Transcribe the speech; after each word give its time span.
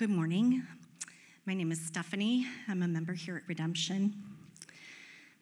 Good 0.00 0.08
morning. 0.08 0.66
My 1.44 1.52
name 1.52 1.70
is 1.70 1.78
Stephanie. 1.78 2.46
I'm 2.66 2.82
a 2.82 2.88
member 2.88 3.12
here 3.12 3.36
at 3.36 3.46
Redemption. 3.46 4.14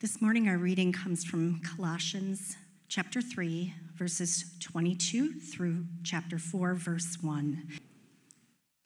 This 0.00 0.20
morning, 0.20 0.48
our 0.48 0.58
reading 0.58 0.90
comes 0.90 1.24
from 1.24 1.60
Colossians 1.60 2.56
chapter 2.88 3.22
3, 3.22 3.72
verses 3.94 4.56
22 4.58 5.34
through 5.34 5.84
chapter 6.02 6.40
4, 6.40 6.74
verse 6.74 7.18
1. 7.22 7.68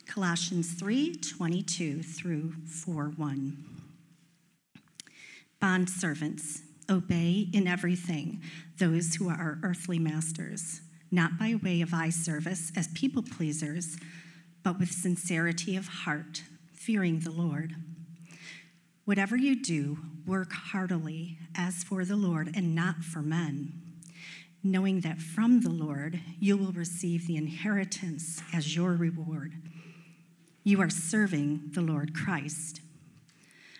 Colossians 0.05 0.75
3 0.75 1.15
22 1.15 2.03
through 2.03 2.53
4 2.67 3.15
1. 3.17 3.65
Bond 5.59 5.89
servants, 5.89 6.61
obey 6.91 7.49
in 7.55 7.67
everything 7.67 8.43
those 8.77 9.15
who 9.15 9.31
are 9.31 9.59
earthly 9.63 9.99
masters, 9.99 10.83
not 11.11 11.39
by 11.39 11.55
way 11.63 11.81
of 11.81 11.95
eye 11.95 12.11
service 12.11 12.71
as 12.77 12.89
people 12.89 13.23
pleasers, 13.23 13.97
but 14.63 14.79
with 14.79 14.93
sincerity 14.93 15.77
of 15.77 15.89
heart, 15.89 16.43
fearing 16.73 17.21
the 17.21 17.31
Lord. 17.31 17.75
Whatever 19.05 19.37
you 19.37 19.61
do, 19.61 19.99
work 20.27 20.53
heartily 20.53 21.39
as 21.55 21.83
for 21.83 22.05
the 22.05 22.17
Lord 22.17 22.53
and 22.55 22.75
not 22.75 23.03
for 23.03 23.21
men, 23.21 23.73
knowing 24.63 25.01
that 25.01 25.21
from 25.21 25.61
the 25.61 25.71
Lord 25.71 26.21
you 26.39 26.57
will 26.57 26.73
receive 26.73 27.27
the 27.27 27.37
inheritance 27.37 28.43
as 28.53 28.77
your 28.77 28.93
reward. 28.93 29.55
You 30.65 30.81
are 30.81 30.91
serving 30.91 31.71
the 31.73 31.81
Lord 31.81 32.15
Christ. 32.15 32.81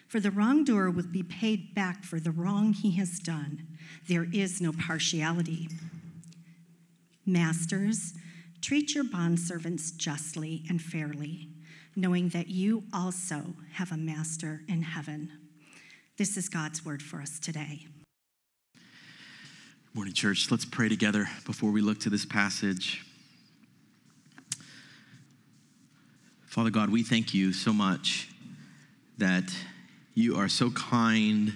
For 0.09 0.19
the 0.19 0.33
wrongdoer 0.33 0.91
will 0.91 1.07
be 1.07 1.23
paid 1.23 1.75
back 1.75 2.05
for 2.05 2.21
the 2.21 2.33
wrong 2.33 2.73
he 2.73 2.97
has 2.97 3.19
done. 3.19 3.67
There 4.09 4.27
is 4.33 4.61
no 4.61 4.73
partiality. 4.73 5.69
Masters, 7.25 8.15
treat 8.63 8.95
your 8.95 9.05
bondservants 9.05 9.95
justly 9.95 10.63
and 10.69 10.81
fairly, 10.81 11.49
knowing 11.97 12.29
that 12.29 12.49
you 12.49 12.85
also 12.95 13.43
have 13.73 13.91
a 13.91 13.97
master 13.97 14.63
in 14.69 14.83
heaven. 14.83 15.33
This 16.17 16.37
is 16.37 16.49
God's 16.49 16.85
word 16.85 17.03
for 17.03 17.21
us 17.21 17.41
today. 17.41 17.87
Morning, 19.95 20.15
church. 20.15 20.51
Let's 20.51 20.65
pray 20.65 20.89
together 20.89 21.29
before 21.45 21.73
we 21.73 21.81
look 21.81 21.99
to 22.01 22.11
this 22.11 22.25
passage. 22.25 23.05
Father 26.47 26.71
God, 26.71 26.89
we 26.89 27.03
thank 27.03 27.35
you 27.35 27.53
so 27.53 27.73
much 27.73 28.29
that 29.19 29.53
you 30.15 30.37
are 30.37 30.49
so 30.49 30.71
kind, 30.71 31.53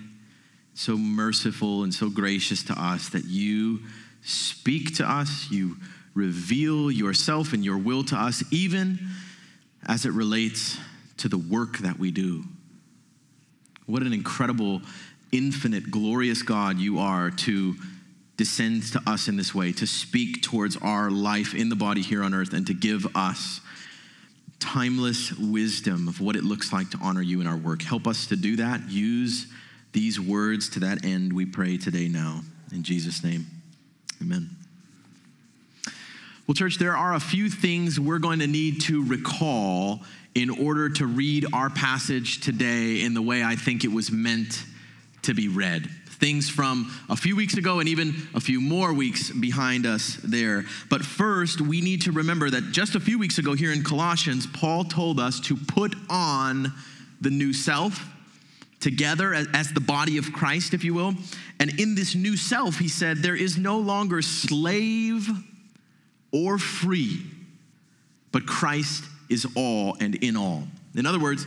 so 0.74 0.96
merciful, 0.96 1.84
and 1.84 1.94
so 1.94 2.10
gracious 2.10 2.64
to 2.64 2.72
us 2.72 3.10
that 3.10 3.24
you 3.26 3.80
speak 4.22 4.96
to 4.96 5.08
us, 5.08 5.48
you 5.50 5.76
reveal 6.16 6.90
yourself 6.90 7.52
and 7.52 7.64
your 7.64 7.78
will 7.78 8.02
to 8.02 8.16
us, 8.16 8.42
even 8.50 8.98
as 9.86 10.06
it 10.06 10.12
relates 10.12 10.78
to 11.18 11.28
the 11.28 11.38
work 11.38 11.78
that 11.78 11.98
we 11.98 12.10
do. 12.10 12.42
What 13.84 14.02
an 14.02 14.12
incredible, 14.12 14.82
infinite, 15.30 15.90
glorious 15.90 16.42
God 16.42 16.78
you 16.78 16.98
are 16.98 17.30
to 17.30 17.76
descend 18.36 18.82
to 18.92 19.00
us 19.06 19.28
in 19.28 19.36
this 19.36 19.54
way, 19.54 19.72
to 19.72 19.86
speak 19.86 20.42
towards 20.42 20.76
our 20.78 21.10
life 21.10 21.54
in 21.54 21.68
the 21.68 21.76
body 21.76 22.02
here 22.02 22.22
on 22.22 22.34
earth, 22.34 22.52
and 22.52 22.66
to 22.66 22.74
give 22.74 23.06
us 23.14 23.60
timeless 24.58 25.32
wisdom 25.34 26.08
of 26.08 26.20
what 26.20 26.34
it 26.34 26.42
looks 26.42 26.72
like 26.72 26.90
to 26.90 26.98
honor 27.02 27.22
you 27.22 27.40
in 27.40 27.46
our 27.46 27.56
work. 27.56 27.82
Help 27.82 28.06
us 28.06 28.26
to 28.26 28.36
do 28.36 28.56
that. 28.56 28.88
Use 28.88 29.46
these 29.92 30.18
words 30.18 30.68
to 30.70 30.80
that 30.80 31.04
end, 31.04 31.32
we 31.32 31.46
pray 31.46 31.78
today 31.78 32.08
now. 32.08 32.42
In 32.72 32.82
Jesus' 32.82 33.22
name, 33.22 33.46
amen. 34.20 34.50
Well, 36.46 36.54
church, 36.54 36.78
there 36.78 36.96
are 36.96 37.14
a 37.14 37.18
few 37.18 37.50
things 37.50 37.98
we're 37.98 38.20
going 38.20 38.38
to 38.38 38.46
need 38.46 38.82
to 38.82 39.04
recall 39.04 40.02
in 40.36 40.48
order 40.48 40.88
to 40.88 41.04
read 41.04 41.44
our 41.52 41.68
passage 41.68 42.40
today 42.40 43.02
in 43.02 43.14
the 43.14 43.22
way 43.22 43.42
I 43.42 43.56
think 43.56 43.82
it 43.82 43.90
was 43.90 44.12
meant 44.12 44.62
to 45.22 45.34
be 45.34 45.48
read 45.48 45.90
things 46.06 46.48
from 46.48 46.96
a 47.10 47.16
few 47.16 47.34
weeks 47.34 47.56
ago 47.56 47.80
and 47.80 47.88
even 47.88 48.14
a 48.32 48.38
few 48.38 48.60
more 48.60 48.92
weeks 48.92 49.28
behind 49.32 49.86
us 49.86 50.18
there. 50.22 50.64
But 50.88 51.04
first, 51.04 51.60
we 51.60 51.80
need 51.80 52.02
to 52.02 52.12
remember 52.12 52.48
that 52.48 52.70
just 52.70 52.94
a 52.94 53.00
few 53.00 53.18
weeks 53.18 53.38
ago 53.38 53.54
here 53.54 53.72
in 53.72 53.82
Colossians, 53.82 54.46
Paul 54.46 54.84
told 54.84 55.18
us 55.18 55.40
to 55.40 55.56
put 55.56 55.96
on 56.08 56.72
the 57.20 57.30
new 57.30 57.52
self 57.52 58.08
together 58.78 59.34
as, 59.34 59.72
the 59.72 59.80
body 59.80 60.16
of 60.16 60.32
Christ, 60.32 60.74
if 60.74 60.84
you 60.84 60.94
will. 60.94 61.14
And 61.58 61.80
in 61.80 61.96
this 61.96 62.14
new 62.14 62.36
self, 62.36 62.78
he 62.78 62.86
said, 62.86 63.18
there 63.18 63.34
is 63.34 63.58
no 63.58 63.78
longer 63.78 64.22
slave 64.22 65.28
or 66.36 66.58
free, 66.58 67.22
but 68.30 68.46
Christ 68.46 69.04
is 69.30 69.46
all 69.56 69.96
and 70.00 70.14
in 70.16 70.36
all. 70.36 70.64
In 70.94 71.06
other 71.06 71.18
words, 71.18 71.46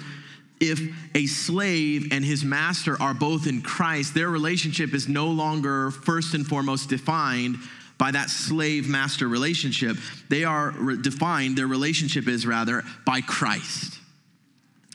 if 0.60 0.82
a 1.16 1.28
slave 1.28 2.08
and 2.12 2.26
his 2.26 2.44
master 2.44 3.00
are 3.02 3.14
both 3.14 3.46
in 3.46 3.62
Christ, 3.62 4.16
their 4.16 4.30
relationship 4.30 4.94
is 4.96 5.08
no 5.08 5.28
longer 5.28 5.92
first 5.92 6.34
and 6.34 6.46
foremost 6.46 6.90
defined 6.90 7.58
by 8.00 8.12
that 8.12 8.30
slave 8.30 8.90
master 8.90 9.28
relationship. 9.28 9.96
They 10.30 10.44
are 10.44 10.72
re- 10.72 11.02
defined, 11.02 11.56
their 11.56 11.68
relationship 11.68 12.28
is 12.28 12.48
rather 12.48 12.84
by 13.06 13.22
Christ, 13.22 14.00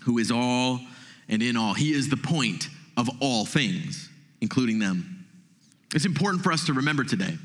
who 0.02 0.18
is 0.18 0.30
all 0.30 0.80
and 1.28 1.40
in 1.42 1.56
all. 1.56 1.74
He 1.74 1.92
is 1.92 2.08
the 2.08 2.16
point 2.16 2.68
of 2.96 3.08
all 3.20 3.46
things, 3.46 4.08
including 4.40 4.80
them. 4.80 5.24
It's 5.94 6.04
important 6.04 6.42
for 6.42 6.50
us 6.50 6.66
to 6.66 6.72
remember 6.72 7.04
today. 7.04 7.38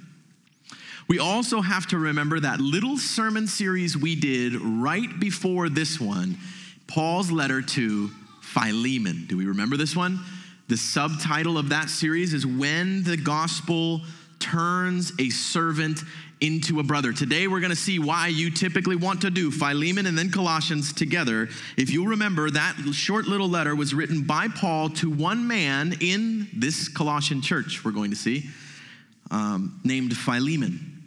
We 1.09 1.17
also 1.17 1.59
have 1.59 1.87
to 1.87 1.97
remember 1.97 2.39
that 2.39 2.61
little 2.61 2.95
sermon 2.95 3.47
series 3.47 3.97
we 3.97 4.15
did 4.15 4.53
right 4.61 5.19
before 5.19 5.67
this 5.67 5.99
one 5.99 6.37
Paul's 6.85 7.31
letter 7.31 7.63
to 7.63 8.11
Philemon. 8.43 9.25
Do 9.27 9.35
we 9.35 9.47
remember 9.47 9.75
this 9.75 9.95
one? 9.95 10.19
The 10.67 10.77
subtitle 10.77 11.57
of 11.57 11.69
that 11.69 11.89
series 11.89 12.35
is 12.35 12.45
When 12.45 13.03
the 13.03 13.17
Gospel 13.17 14.01
Turns 14.37 15.11
a 15.19 15.31
Servant 15.31 16.03
into 16.41 16.79
a 16.79 16.83
Brother. 16.83 17.11
Today 17.11 17.47
we're 17.47 17.59
going 17.59 17.71
to 17.71 17.75
see 17.75 17.97
why 17.97 18.27
you 18.27 18.51
typically 18.51 18.95
want 18.95 19.21
to 19.21 19.31
do 19.31 19.49
Philemon 19.49 20.05
and 20.05 20.15
then 20.15 20.29
Colossians 20.29 20.93
together. 20.93 21.49
If 21.75 21.89
you'll 21.89 22.05
remember, 22.05 22.51
that 22.51 22.75
short 22.91 23.25
little 23.25 23.49
letter 23.49 23.75
was 23.75 23.95
written 23.95 24.25
by 24.25 24.47
Paul 24.47 24.89
to 24.91 25.09
one 25.09 25.47
man 25.47 25.95
in 26.01 26.49
this 26.53 26.87
Colossian 26.87 27.41
church, 27.41 27.83
we're 27.83 27.91
going 27.91 28.11
to 28.11 28.15
see, 28.15 28.47
um, 29.31 29.81
named 29.83 30.15
Philemon. 30.15 30.97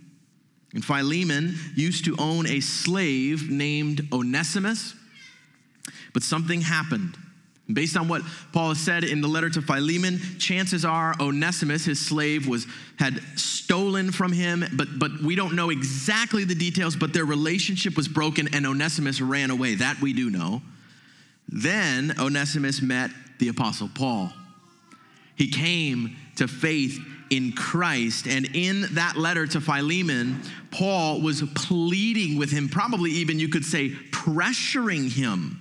And 0.75 0.85
Philemon 0.85 1.55
used 1.75 2.05
to 2.07 2.17
own 2.19 2.47
a 2.47 2.61
slave 2.61 3.51
named 3.51 4.09
Onesimus. 4.13 4.95
But 6.15 6.23
something 6.23 6.61
happened. 6.61 7.17
Based 7.73 7.97
on 7.97 8.09
what 8.09 8.23
Paul 8.53 8.71
has 8.71 8.79
said 8.79 9.05
in 9.05 9.21
the 9.21 9.29
letter 9.29 9.49
to 9.51 9.63
Philemon, 9.63 10.19
chances 10.39 10.85
are 10.85 11.15
Onesimus, 11.21 11.85
his 11.85 12.05
slave, 12.05 12.49
was 12.49 12.67
had 12.99 13.21
stolen 13.37 14.11
from 14.11 14.33
him, 14.33 14.65
but 14.75 14.89
but 14.99 15.23
we 15.23 15.37
don't 15.37 15.55
know 15.55 15.71
exactly 15.71 16.45
the 16.45 16.55
details, 16.55 16.97
but 16.97 17.13
their 17.15 17.25
relationship 17.25 17.97
was 17.97 18.09
broken 18.09 18.53
and 18.53 18.67
Onesimus 18.67 19.21
ran 19.21 19.51
away. 19.51 19.77
That 19.77 20.01
we 20.01 20.13
do 20.13 20.29
know. 20.29 20.61
Then 21.49 22.15
Onesimus 22.19 22.83
met 22.83 23.11
the 23.39 23.49
apostle 23.49 23.89
Paul. 23.95 24.33
He 25.37 25.49
came 25.49 26.17
to 26.37 26.49
faith 26.49 26.99
in 27.33 27.53
Christ. 27.53 28.27
And 28.27 28.55
in 28.55 28.83
that 28.93 29.17
letter 29.17 29.47
to 29.47 29.61
Philemon, 29.61 30.43
Paul 30.71 31.23
was 31.23 31.43
pleading 31.55 32.39
with 32.39 32.51
him, 32.51 32.69
probably 32.69 33.11
even 33.13 33.39
you 33.39 33.49
could 33.49 33.65
say 33.65 33.89
pressuring 34.11 35.11
him 35.11 35.59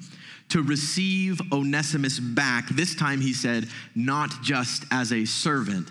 to 0.50 0.62
receive 0.62 1.40
Onesimus 1.54 2.20
back. 2.20 2.68
This 2.68 2.94
time 2.94 3.22
he 3.22 3.32
said, 3.32 3.70
not 3.96 4.42
just 4.44 4.84
as 4.92 5.14
a 5.14 5.24
servant, 5.24 5.90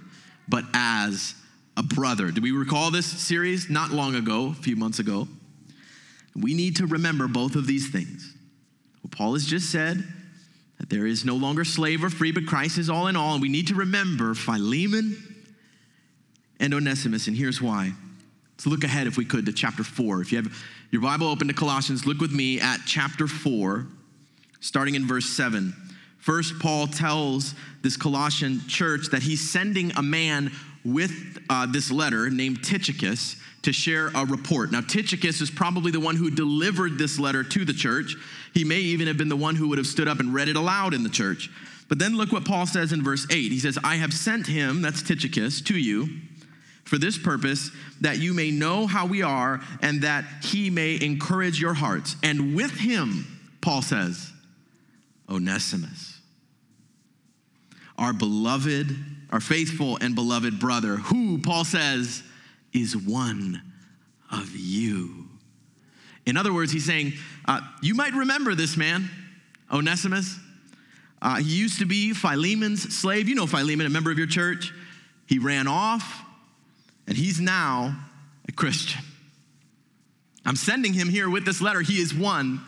but 0.48 0.64
as 0.74 1.34
a 1.78 1.82
brother. 1.82 2.30
Do 2.30 2.42
we 2.42 2.52
recall 2.52 2.90
this 2.90 3.06
series 3.06 3.70
not 3.70 3.90
long 3.90 4.14
ago, 4.14 4.48
a 4.48 4.62
few 4.62 4.76
months 4.76 4.98
ago? 4.98 5.28
We 6.36 6.52
need 6.52 6.76
to 6.76 6.86
remember 6.86 7.26
both 7.26 7.56
of 7.56 7.66
these 7.66 7.90
things. 7.90 8.34
What 9.00 9.12
Paul 9.12 9.32
has 9.32 9.46
just 9.46 9.72
said, 9.72 10.04
that 10.78 10.90
there 10.90 11.06
is 11.06 11.24
no 11.24 11.36
longer 11.36 11.64
slave 11.64 12.04
or 12.04 12.10
free, 12.10 12.32
but 12.32 12.44
Christ 12.44 12.76
is 12.76 12.90
all 12.90 13.06
in 13.06 13.16
all. 13.16 13.32
And 13.32 13.42
we 13.42 13.48
need 13.48 13.68
to 13.68 13.74
remember 13.74 14.34
Philemon 14.34 15.29
and 16.60 16.72
Onesimus. 16.72 17.26
And 17.26 17.36
here's 17.36 17.60
why. 17.60 17.92
Let's 18.52 18.66
look 18.66 18.84
ahead, 18.84 19.06
if 19.06 19.16
we 19.16 19.24
could, 19.24 19.46
to 19.46 19.52
chapter 19.52 19.82
4. 19.82 20.20
If 20.20 20.32
you 20.32 20.42
have 20.42 20.54
your 20.90 21.02
Bible 21.02 21.26
open 21.28 21.48
to 21.48 21.54
Colossians, 21.54 22.06
look 22.06 22.20
with 22.20 22.32
me 22.32 22.60
at 22.60 22.80
chapter 22.86 23.26
4 23.26 23.86
starting 24.60 24.94
in 24.94 25.06
verse 25.06 25.24
7. 25.24 25.74
First, 26.18 26.58
Paul 26.58 26.86
tells 26.86 27.54
this 27.82 27.96
Colossian 27.96 28.60
church 28.68 29.08
that 29.10 29.22
he's 29.22 29.50
sending 29.50 29.90
a 29.96 30.02
man 30.02 30.52
with 30.84 31.38
uh, 31.48 31.66
this 31.66 31.90
letter 31.90 32.28
named 32.28 32.62
Tychicus 32.62 33.36
to 33.62 33.72
share 33.72 34.08
a 34.14 34.26
report. 34.26 34.70
Now, 34.70 34.82
Tychicus 34.82 35.40
is 35.40 35.50
probably 35.50 35.90
the 35.90 36.00
one 36.00 36.16
who 36.16 36.30
delivered 36.30 36.98
this 36.98 37.18
letter 37.18 37.42
to 37.42 37.64
the 37.64 37.72
church. 37.72 38.14
He 38.52 38.64
may 38.64 38.78
even 38.78 39.06
have 39.06 39.16
been 39.16 39.28
the 39.28 39.36
one 39.36 39.56
who 39.56 39.68
would 39.68 39.78
have 39.78 39.86
stood 39.86 40.08
up 40.08 40.20
and 40.20 40.32
read 40.34 40.48
it 40.48 40.56
aloud 40.56 40.92
in 40.92 41.02
the 41.02 41.08
church. 41.08 41.50
But 41.88 41.98
then 41.98 42.16
look 42.16 42.32
what 42.32 42.44
Paul 42.44 42.66
says 42.66 42.92
in 42.92 43.02
verse 43.02 43.26
8. 43.30 43.50
He 43.50 43.58
says, 43.58 43.78
I 43.82 43.96
have 43.96 44.12
sent 44.12 44.46
him, 44.46 44.82
that's 44.82 45.02
Tychicus, 45.02 45.60
to 45.62 45.78
you 45.78 46.08
for 46.90 46.98
this 46.98 47.16
purpose, 47.16 47.70
that 48.00 48.18
you 48.18 48.34
may 48.34 48.50
know 48.50 48.84
how 48.84 49.06
we 49.06 49.22
are 49.22 49.60
and 49.80 50.02
that 50.02 50.24
he 50.42 50.70
may 50.70 51.00
encourage 51.00 51.60
your 51.60 51.72
hearts. 51.72 52.16
And 52.24 52.56
with 52.56 52.72
him, 52.72 53.26
Paul 53.60 53.80
says, 53.80 54.32
Onesimus, 55.28 56.20
our 57.96 58.12
beloved, 58.12 58.88
our 59.30 59.38
faithful 59.38 59.98
and 60.00 60.16
beloved 60.16 60.58
brother, 60.58 60.96
who, 60.96 61.38
Paul 61.38 61.64
says, 61.64 62.24
is 62.72 62.96
one 62.96 63.62
of 64.32 64.50
you. 64.56 65.28
In 66.26 66.36
other 66.36 66.52
words, 66.52 66.72
he's 66.72 66.86
saying, 66.86 67.12
uh, 67.46 67.60
You 67.82 67.94
might 67.94 68.14
remember 68.14 68.56
this 68.56 68.76
man, 68.76 69.08
Onesimus. 69.70 70.36
Uh, 71.22 71.36
he 71.36 71.54
used 71.54 71.78
to 71.78 71.86
be 71.86 72.14
Philemon's 72.14 72.96
slave. 72.96 73.28
You 73.28 73.36
know 73.36 73.46
Philemon, 73.46 73.86
a 73.86 73.90
member 73.90 74.10
of 74.10 74.18
your 74.18 74.26
church. 74.26 74.72
He 75.26 75.38
ran 75.38 75.68
off, 75.68 76.24
and 77.06 77.16
he's 77.16 77.40
now 77.40 77.96
a 78.48 78.52
Christian. 78.52 79.02
I'm 80.44 80.56
sending 80.56 80.94
him 80.94 81.08
here 81.08 81.28
with 81.28 81.44
this 81.44 81.60
letter. 81.60 81.80
He 81.80 82.00
is 82.00 82.14
one 82.14 82.60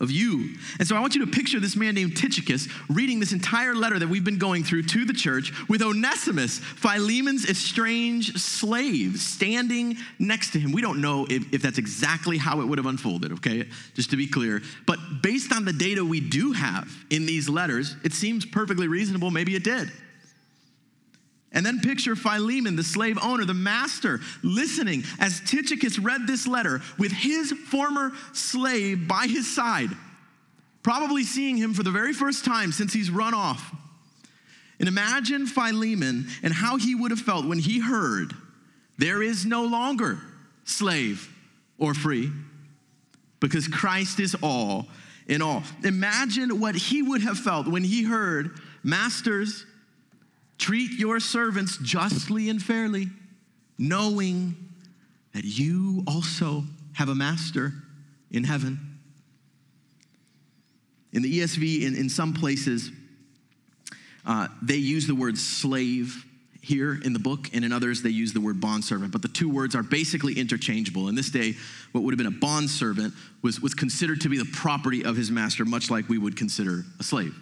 of 0.00 0.10
you. 0.10 0.54
And 0.78 0.86
so 0.86 0.94
I 0.94 1.00
want 1.00 1.14
you 1.14 1.24
to 1.24 1.30
picture 1.30 1.58
this 1.58 1.74
man 1.74 1.94
named 1.94 2.16
Tychicus 2.16 2.68
reading 2.90 3.18
this 3.18 3.32
entire 3.32 3.74
letter 3.74 3.98
that 3.98 4.08
we've 4.08 4.24
been 4.24 4.38
going 4.38 4.62
through 4.62 4.82
to 4.82 5.04
the 5.06 5.14
church 5.14 5.52
with 5.68 5.80
Onesimus, 5.80 6.58
Philemon's 6.58 7.48
estranged 7.48 8.38
slave, 8.38 9.18
standing 9.18 9.96
next 10.18 10.50
to 10.52 10.60
him. 10.60 10.72
We 10.72 10.82
don't 10.82 11.00
know 11.00 11.26
if, 11.30 11.54
if 11.54 11.62
that's 11.62 11.78
exactly 11.78 12.36
how 12.36 12.60
it 12.60 12.66
would 12.66 12.78
have 12.78 12.86
unfolded, 12.86 13.32
okay? 13.32 13.68
Just 13.94 14.10
to 14.10 14.16
be 14.16 14.26
clear. 14.26 14.60
But 14.86 14.98
based 15.22 15.52
on 15.52 15.64
the 15.64 15.72
data 15.72 16.04
we 16.04 16.20
do 16.20 16.52
have 16.52 16.92
in 17.08 17.24
these 17.24 17.48
letters, 17.48 17.96
it 18.04 18.12
seems 18.12 18.44
perfectly 18.44 18.88
reasonable. 18.88 19.30
Maybe 19.30 19.56
it 19.56 19.64
did. 19.64 19.90
And 21.56 21.64
then 21.64 21.80
picture 21.80 22.14
Philemon, 22.14 22.76
the 22.76 22.84
slave 22.84 23.18
owner, 23.22 23.46
the 23.46 23.54
master, 23.54 24.20
listening 24.42 25.04
as 25.18 25.40
Tychicus 25.40 25.98
read 25.98 26.26
this 26.26 26.46
letter 26.46 26.82
with 26.98 27.10
his 27.10 27.50
former 27.50 28.12
slave 28.34 29.08
by 29.08 29.26
his 29.26 29.52
side, 29.52 29.88
probably 30.82 31.24
seeing 31.24 31.56
him 31.56 31.72
for 31.72 31.82
the 31.82 31.90
very 31.90 32.12
first 32.12 32.44
time 32.44 32.72
since 32.72 32.92
he's 32.92 33.10
run 33.10 33.32
off. 33.32 33.74
And 34.78 34.86
imagine 34.86 35.46
Philemon 35.46 36.26
and 36.42 36.52
how 36.52 36.76
he 36.76 36.94
would 36.94 37.10
have 37.10 37.20
felt 37.20 37.46
when 37.46 37.58
he 37.58 37.80
heard 37.80 38.34
there 38.98 39.22
is 39.22 39.46
no 39.46 39.64
longer 39.64 40.18
slave 40.64 41.34
or 41.78 41.94
free 41.94 42.30
because 43.40 43.66
Christ 43.66 44.20
is 44.20 44.36
all 44.42 44.88
in 45.26 45.40
all. 45.40 45.62
Imagine 45.84 46.60
what 46.60 46.74
he 46.74 47.00
would 47.00 47.22
have 47.22 47.38
felt 47.38 47.66
when 47.66 47.82
he 47.82 48.02
heard, 48.02 48.60
Masters, 48.82 49.64
Treat 50.58 50.92
your 50.92 51.20
servants 51.20 51.78
justly 51.78 52.48
and 52.48 52.62
fairly, 52.62 53.08
knowing 53.78 54.56
that 55.34 55.44
you 55.44 56.02
also 56.06 56.64
have 56.94 57.08
a 57.08 57.14
master 57.14 57.72
in 58.30 58.44
heaven. 58.44 58.98
In 61.12 61.22
the 61.22 61.40
ESV, 61.40 61.82
in, 61.82 61.94
in 61.94 62.08
some 62.08 62.32
places, 62.32 62.90
uh, 64.24 64.48
they 64.62 64.76
use 64.76 65.06
the 65.06 65.14
word 65.14 65.38
slave 65.38 66.24
here 66.62 66.98
in 67.04 67.12
the 67.12 67.18
book, 67.18 67.48
and 67.52 67.64
in 67.64 67.72
others, 67.72 68.02
they 68.02 68.10
use 68.10 68.32
the 68.32 68.40
word 68.40 68.60
bondservant. 68.60 69.12
But 69.12 69.22
the 69.22 69.28
two 69.28 69.48
words 69.48 69.76
are 69.76 69.84
basically 69.84 70.34
interchangeable. 70.34 71.08
In 71.08 71.14
this 71.14 71.30
day, 71.30 71.54
what 71.92 72.02
would 72.02 72.12
have 72.12 72.18
been 72.18 72.26
a 72.26 72.40
bondservant 72.40 73.14
was, 73.40 73.60
was 73.60 73.72
considered 73.72 74.20
to 74.22 74.28
be 74.28 74.36
the 74.36 74.50
property 74.52 75.04
of 75.04 75.16
his 75.16 75.30
master, 75.30 75.64
much 75.64 75.90
like 75.90 76.08
we 76.08 76.18
would 76.18 76.36
consider 76.36 76.84
a 76.98 77.04
slave. 77.04 77.34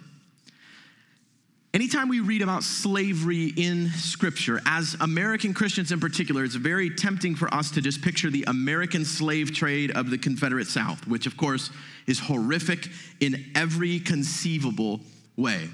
Anytime 1.75 2.07
we 2.07 2.21
read 2.21 2.41
about 2.41 2.63
slavery 2.63 3.51
in 3.57 3.89
Scripture, 3.89 4.61
as 4.65 4.95
American 5.01 5.53
Christians 5.53 5.91
in 5.91 5.99
particular, 5.99 6.45
it's 6.45 6.55
very 6.55 6.89
tempting 6.89 7.35
for 7.35 7.53
us 7.53 7.69
to 7.71 7.81
just 7.81 8.01
picture 8.01 8.29
the 8.29 8.45
American 8.47 9.03
slave 9.03 9.53
trade 9.53 9.91
of 9.91 10.09
the 10.09 10.17
Confederate 10.17 10.67
South, 10.67 11.05
which 11.05 11.27
of 11.27 11.35
course 11.35 11.71
is 12.07 12.17
horrific 12.17 12.87
in 13.19 13.43
every 13.55 13.99
conceivable 13.99 15.01
way. 15.35 15.67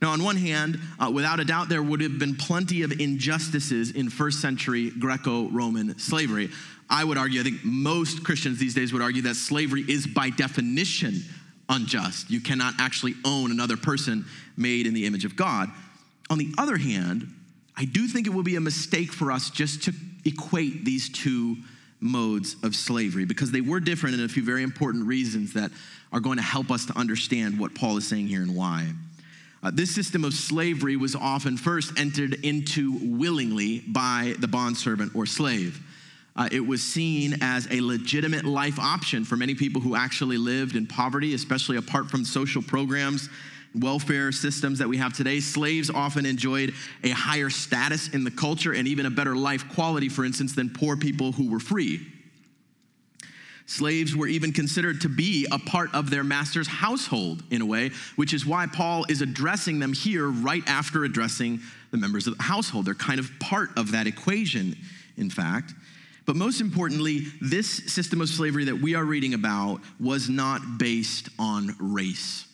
Now, 0.00 0.12
on 0.12 0.24
one 0.24 0.38
hand, 0.38 0.80
uh, 0.98 1.10
without 1.12 1.40
a 1.40 1.44
doubt, 1.44 1.68
there 1.68 1.82
would 1.82 2.00
have 2.00 2.18
been 2.18 2.36
plenty 2.36 2.80
of 2.80 2.98
injustices 2.98 3.90
in 3.90 4.08
first 4.08 4.40
century 4.40 4.92
Greco 4.98 5.50
Roman 5.50 5.98
slavery. 5.98 6.48
I 6.88 7.04
would 7.04 7.18
argue, 7.18 7.40
I 7.40 7.42
think 7.42 7.62
most 7.62 8.24
Christians 8.24 8.58
these 8.58 8.72
days 8.72 8.94
would 8.94 9.02
argue 9.02 9.20
that 9.22 9.34
slavery 9.34 9.84
is 9.86 10.06
by 10.06 10.30
definition 10.30 11.22
unjust. 11.68 12.30
You 12.30 12.40
cannot 12.40 12.74
actually 12.78 13.14
own 13.24 13.50
another 13.50 13.76
person 13.76 14.24
made 14.56 14.86
in 14.86 14.94
the 14.94 15.06
image 15.06 15.24
of 15.24 15.36
God. 15.36 15.70
On 16.30 16.38
the 16.38 16.52
other 16.58 16.76
hand, 16.76 17.32
I 17.76 17.84
do 17.84 18.06
think 18.06 18.26
it 18.26 18.30
will 18.30 18.42
be 18.42 18.56
a 18.56 18.60
mistake 18.60 19.12
for 19.12 19.32
us 19.32 19.50
just 19.50 19.84
to 19.84 19.92
equate 20.24 20.84
these 20.84 21.08
two 21.08 21.56
modes 22.00 22.56
of 22.62 22.76
slavery 22.76 23.24
because 23.24 23.50
they 23.50 23.60
were 23.60 23.80
different 23.80 24.14
in 24.14 24.24
a 24.24 24.28
few 24.28 24.44
very 24.44 24.62
important 24.62 25.06
reasons 25.06 25.54
that 25.54 25.70
are 26.12 26.20
going 26.20 26.36
to 26.36 26.42
help 26.42 26.70
us 26.70 26.86
to 26.86 26.96
understand 26.98 27.58
what 27.58 27.74
Paul 27.74 27.96
is 27.96 28.06
saying 28.06 28.28
here 28.28 28.42
and 28.42 28.54
why. 28.54 28.92
Uh, 29.62 29.70
this 29.72 29.94
system 29.94 30.24
of 30.24 30.34
slavery 30.34 30.96
was 30.96 31.16
often 31.16 31.56
first 31.56 31.98
entered 31.98 32.34
into 32.44 32.98
willingly 33.02 33.80
by 33.80 34.34
the 34.38 34.46
bondservant 34.46 35.14
or 35.16 35.24
slave. 35.24 35.80
Uh, 36.36 36.48
it 36.50 36.66
was 36.66 36.82
seen 36.82 37.36
as 37.42 37.68
a 37.70 37.80
legitimate 37.80 38.44
life 38.44 38.78
option 38.78 39.24
for 39.24 39.36
many 39.36 39.54
people 39.54 39.80
who 39.80 39.94
actually 39.94 40.36
lived 40.36 40.74
in 40.74 40.86
poverty, 40.86 41.34
especially 41.34 41.76
apart 41.76 42.10
from 42.10 42.24
social 42.24 42.60
programs, 42.60 43.28
welfare 43.74 44.32
systems 44.32 44.78
that 44.80 44.88
we 44.88 44.96
have 44.96 45.12
today. 45.12 45.38
Slaves 45.38 45.90
often 45.90 46.26
enjoyed 46.26 46.74
a 47.04 47.10
higher 47.10 47.50
status 47.50 48.08
in 48.08 48.24
the 48.24 48.30
culture 48.30 48.72
and 48.72 48.88
even 48.88 49.06
a 49.06 49.10
better 49.10 49.36
life 49.36 49.68
quality, 49.74 50.08
for 50.08 50.24
instance, 50.24 50.54
than 50.54 50.70
poor 50.70 50.96
people 50.96 51.30
who 51.32 51.48
were 51.48 51.60
free. 51.60 52.00
Slaves 53.66 54.14
were 54.14 54.26
even 54.26 54.52
considered 54.52 55.00
to 55.02 55.08
be 55.08 55.46
a 55.50 55.58
part 55.58 55.94
of 55.94 56.10
their 56.10 56.24
master's 56.24 56.68
household 56.68 57.42
in 57.50 57.62
a 57.62 57.66
way, 57.66 57.92
which 58.16 58.34
is 58.34 58.44
why 58.44 58.66
Paul 58.66 59.06
is 59.08 59.22
addressing 59.22 59.78
them 59.78 59.92
here 59.92 60.28
right 60.28 60.62
after 60.66 61.04
addressing 61.04 61.60
the 61.90 61.96
members 61.96 62.26
of 62.26 62.36
the 62.36 62.42
household. 62.42 62.84
They're 62.84 62.94
kind 62.94 63.18
of 63.18 63.30
part 63.40 63.70
of 63.78 63.92
that 63.92 64.06
equation, 64.06 64.76
in 65.16 65.30
fact. 65.30 65.72
But 66.26 66.36
most 66.36 66.60
importantly, 66.60 67.26
this 67.40 67.92
system 67.92 68.20
of 68.20 68.28
slavery 68.28 68.64
that 68.64 68.80
we 68.80 68.94
are 68.94 69.04
reading 69.04 69.34
about 69.34 69.80
was 70.00 70.28
not 70.28 70.78
based 70.78 71.28
on 71.38 71.74
race. 71.78 72.46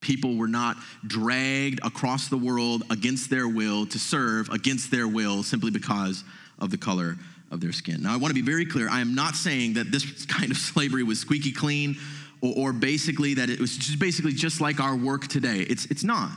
People 0.00 0.36
were 0.36 0.48
not 0.48 0.76
dragged 1.06 1.80
across 1.84 2.28
the 2.28 2.36
world 2.36 2.82
against 2.90 3.30
their 3.30 3.48
will 3.48 3.86
to 3.86 3.98
serve 3.98 4.48
against 4.50 4.90
their 4.90 5.08
will 5.08 5.42
simply 5.42 5.70
because 5.70 6.24
of 6.58 6.70
the 6.70 6.78
color 6.78 7.16
of 7.50 7.60
their 7.60 7.72
skin. 7.72 8.02
Now, 8.02 8.14
I 8.14 8.16
want 8.16 8.28
to 8.28 8.34
be 8.34 8.42
very 8.42 8.64
clear. 8.64 8.88
I 8.88 9.00
am 9.00 9.14
not 9.14 9.34
saying 9.34 9.74
that 9.74 9.90
this 9.92 10.26
kind 10.26 10.50
of 10.50 10.56
slavery 10.56 11.02
was 11.02 11.18
squeaky 11.20 11.52
clean 11.52 11.96
or, 12.40 12.54
or 12.56 12.72
basically 12.72 13.34
that 13.34 13.50
it 13.50 13.60
was 13.60 13.76
just 13.76 13.98
basically 13.98 14.32
just 14.32 14.60
like 14.60 14.80
our 14.80 14.96
work 14.96 15.26
today. 15.28 15.60
It's, 15.60 15.86
it's 15.86 16.04
not. 16.04 16.32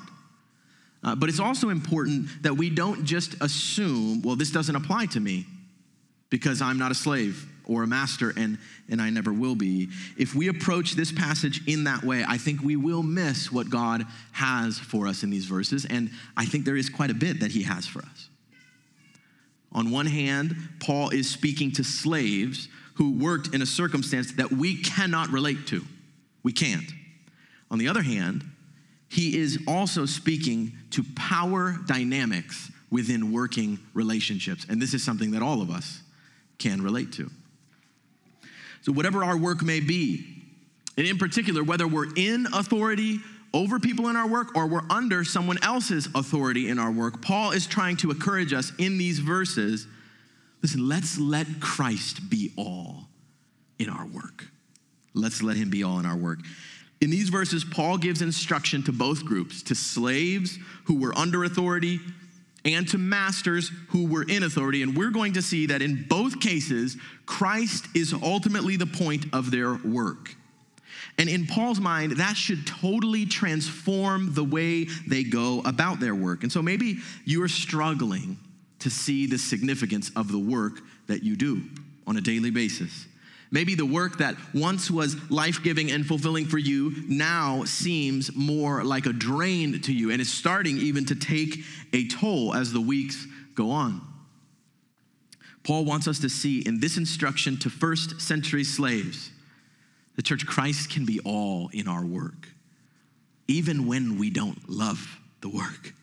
Uh, 1.03 1.15
but 1.15 1.29
it's 1.29 1.39
also 1.39 1.69
important 1.69 2.27
that 2.43 2.55
we 2.55 2.69
don't 2.69 3.05
just 3.05 3.35
assume, 3.41 4.21
well, 4.21 4.35
this 4.35 4.51
doesn't 4.51 4.75
apply 4.75 5.05
to 5.07 5.19
me 5.19 5.45
because 6.29 6.61
I'm 6.61 6.77
not 6.77 6.91
a 6.91 6.95
slave 6.95 7.47
or 7.65 7.83
a 7.83 7.87
master 7.87 8.33
and, 8.35 8.57
and 8.89 9.01
I 9.01 9.09
never 9.09 9.33
will 9.33 9.55
be. 9.55 9.89
If 10.17 10.33
we 10.33 10.47
approach 10.47 10.93
this 10.93 11.11
passage 11.11 11.61
in 11.67 11.83
that 11.83 12.03
way, 12.03 12.23
I 12.27 12.37
think 12.37 12.61
we 12.61 12.75
will 12.75 13.03
miss 13.03 13.51
what 13.51 13.69
God 13.69 14.05
has 14.31 14.79
for 14.79 15.07
us 15.07 15.23
in 15.23 15.29
these 15.29 15.45
verses. 15.45 15.85
And 15.85 16.09
I 16.35 16.45
think 16.45 16.65
there 16.65 16.77
is 16.77 16.89
quite 16.89 17.11
a 17.11 17.15
bit 17.15 17.41
that 17.41 17.51
He 17.51 17.63
has 17.63 17.85
for 17.85 17.99
us. 17.99 18.29
On 19.73 19.91
one 19.91 20.05
hand, 20.05 20.55
Paul 20.79 21.09
is 21.09 21.29
speaking 21.29 21.71
to 21.73 21.83
slaves 21.83 22.69
who 22.95 23.11
worked 23.11 23.53
in 23.53 23.61
a 23.61 23.65
circumstance 23.65 24.33
that 24.33 24.51
we 24.51 24.81
cannot 24.81 25.29
relate 25.29 25.67
to. 25.67 25.83
We 26.41 26.53
can't. 26.53 26.89
On 27.69 27.77
the 27.77 27.89
other 27.89 28.01
hand, 28.01 28.43
he 29.09 29.37
is 29.37 29.59
also 29.67 30.05
speaking 30.05 30.73
to 30.91 31.03
power 31.15 31.75
dynamics 31.85 32.71
within 32.89 33.31
working 33.31 33.79
relationships. 33.93 34.65
And 34.69 34.81
this 34.81 34.93
is 34.93 35.03
something 35.03 35.31
that 35.31 35.41
all 35.41 35.61
of 35.61 35.69
us 35.69 36.01
can 36.57 36.81
relate 36.81 37.13
to. 37.13 37.29
So, 38.81 38.91
whatever 38.91 39.23
our 39.23 39.37
work 39.37 39.63
may 39.63 39.79
be, 39.79 40.25
and 40.97 41.05
in 41.05 41.17
particular, 41.17 41.63
whether 41.63 41.87
we're 41.87 42.13
in 42.15 42.47
authority 42.53 43.19
over 43.53 43.79
people 43.79 44.09
in 44.09 44.15
our 44.15 44.27
work 44.27 44.55
or 44.55 44.67
we're 44.67 44.85
under 44.89 45.23
someone 45.23 45.57
else's 45.63 46.07
authority 46.15 46.69
in 46.69 46.79
our 46.79 46.91
work, 46.91 47.21
Paul 47.21 47.51
is 47.51 47.67
trying 47.67 47.97
to 47.97 48.11
encourage 48.11 48.53
us 48.53 48.71
in 48.77 48.97
these 48.97 49.19
verses 49.19 49.87
listen, 50.63 50.87
let's 50.87 51.19
let 51.19 51.59
Christ 51.59 52.29
be 52.29 52.51
all 52.57 53.07
in 53.79 53.89
our 53.89 54.05
work. 54.07 54.47
Let's 55.13 55.41
let 55.43 55.55
him 55.55 55.69
be 55.69 55.83
all 55.83 55.99
in 55.99 56.05
our 56.05 56.15
work. 56.15 56.39
In 56.99 57.09
these 57.09 57.29
verses, 57.29 57.63
Paul 57.63 57.97
gives 57.97 58.21
instruction 58.21 58.83
to 58.83 58.91
both 58.91 59.23
groups 59.23 59.61
to 59.63 59.75
slaves 59.75 60.57
who 60.85 60.99
were 60.99 61.15
under 61.17 61.43
authority 61.43 61.99
and 62.67 62.87
to 62.89 62.97
masters 62.97 63.71
who 63.89 64.07
were 64.07 64.23
in 64.23 64.43
authority. 64.43 64.83
And 64.83 64.95
we're 64.95 65.11
going 65.11 65.33
to 65.33 65.41
see 65.41 65.67
that 65.67 65.81
in 65.81 66.05
both 66.07 66.39
cases, 66.39 66.97
Christ 67.25 67.85
is 67.95 68.13
ultimately 68.13 68.75
the 68.75 68.85
point 68.85 69.25
of 69.33 69.51
their 69.51 69.75
work. 69.75 70.35
And 71.17 71.29
in 71.29 71.47
Paul's 71.47 71.79
mind, 71.79 72.13
that 72.17 72.37
should 72.37 72.67
totally 72.67 73.25
transform 73.25 74.33
the 74.33 74.43
way 74.43 74.83
they 75.07 75.23
go 75.23 75.61
about 75.65 75.99
their 75.99 76.13
work. 76.13 76.43
And 76.43 76.51
so 76.51 76.61
maybe 76.61 76.99
you're 77.25 77.47
struggling 77.47 78.37
to 78.79 78.89
see 78.91 79.25
the 79.25 79.37
significance 79.37 80.11
of 80.15 80.31
the 80.31 80.37
work 80.37 80.81
that 81.07 81.23
you 81.23 81.35
do 81.35 81.63
on 82.05 82.17
a 82.17 82.21
daily 82.21 82.51
basis. 82.51 83.06
Maybe 83.49 83.75
the 83.75 83.85
work 83.85 84.17
that 84.17 84.35
once 84.53 84.91
was 84.91 85.15
life 85.31 85.63
giving 85.63 85.91
and 85.91 86.05
fulfilling 86.05 86.45
for 86.45 86.57
you 86.57 86.93
now 87.07 87.63
seems 87.63 88.35
more 88.35 88.83
like 88.83 89.05
a 89.05 89.13
drain 89.13 89.81
to 89.81 89.93
you, 89.93 90.11
and 90.11 90.19
it's 90.19 90.29
starting 90.29 90.77
even 90.77 91.05
to 91.05 91.15
take 91.15 91.59
a 91.93 92.07
toll 92.07 92.53
as 92.53 92.73
the 92.73 92.81
weeks 92.81 93.25
go 93.55 93.71
on. 93.71 94.01
Paul 95.63 95.85
wants 95.85 96.07
us 96.07 96.19
to 96.19 96.29
see 96.29 96.61
in 96.61 96.79
this 96.79 96.97
instruction 96.97 97.57
to 97.59 97.69
first 97.69 98.21
century 98.21 98.63
slaves 98.63 99.31
the 100.15 100.21
church 100.23 100.45
Christ 100.45 100.89
can 100.89 101.05
be 101.05 101.19
all 101.23 101.69
in 101.73 101.87
our 101.87 102.03
work, 102.05 102.49
even 103.47 103.85
when 103.85 104.17
we 104.17 104.29
don't 104.29 104.67
love 104.67 105.19
the 105.41 105.49
work 105.49 105.93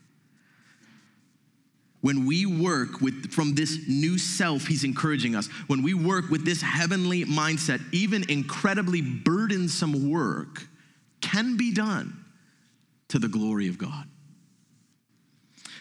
when 2.04 2.26
we 2.26 2.44
work 2.44 3.00
with 3.00 3.32
from 3.32 3.54
this 3.54 3.78
new 3.88 4.18
self 4.18 4.66
he's 4.66 4.84
encouraging 4.84 5.34
us. 5.34 5.46
When 5.68 5.82
we 5.82 5.94
work 5.94 6.28
with 6.28 6.44
this 6.44 6.60
heavenly 6.60 7.24
mindset 7.24 7.80
even 7.92 8.30
incredibly 8.30 9.00
burdensome 9.00 10.10
work 10.10 10.68
can 11.22 11.56
be 11.56 11.72
done 11.72 12.22
to 13.08 13.18
the 13.18 13.26
glory 13.26 13.68
of 13.68 13.78
god. 13.78 14.06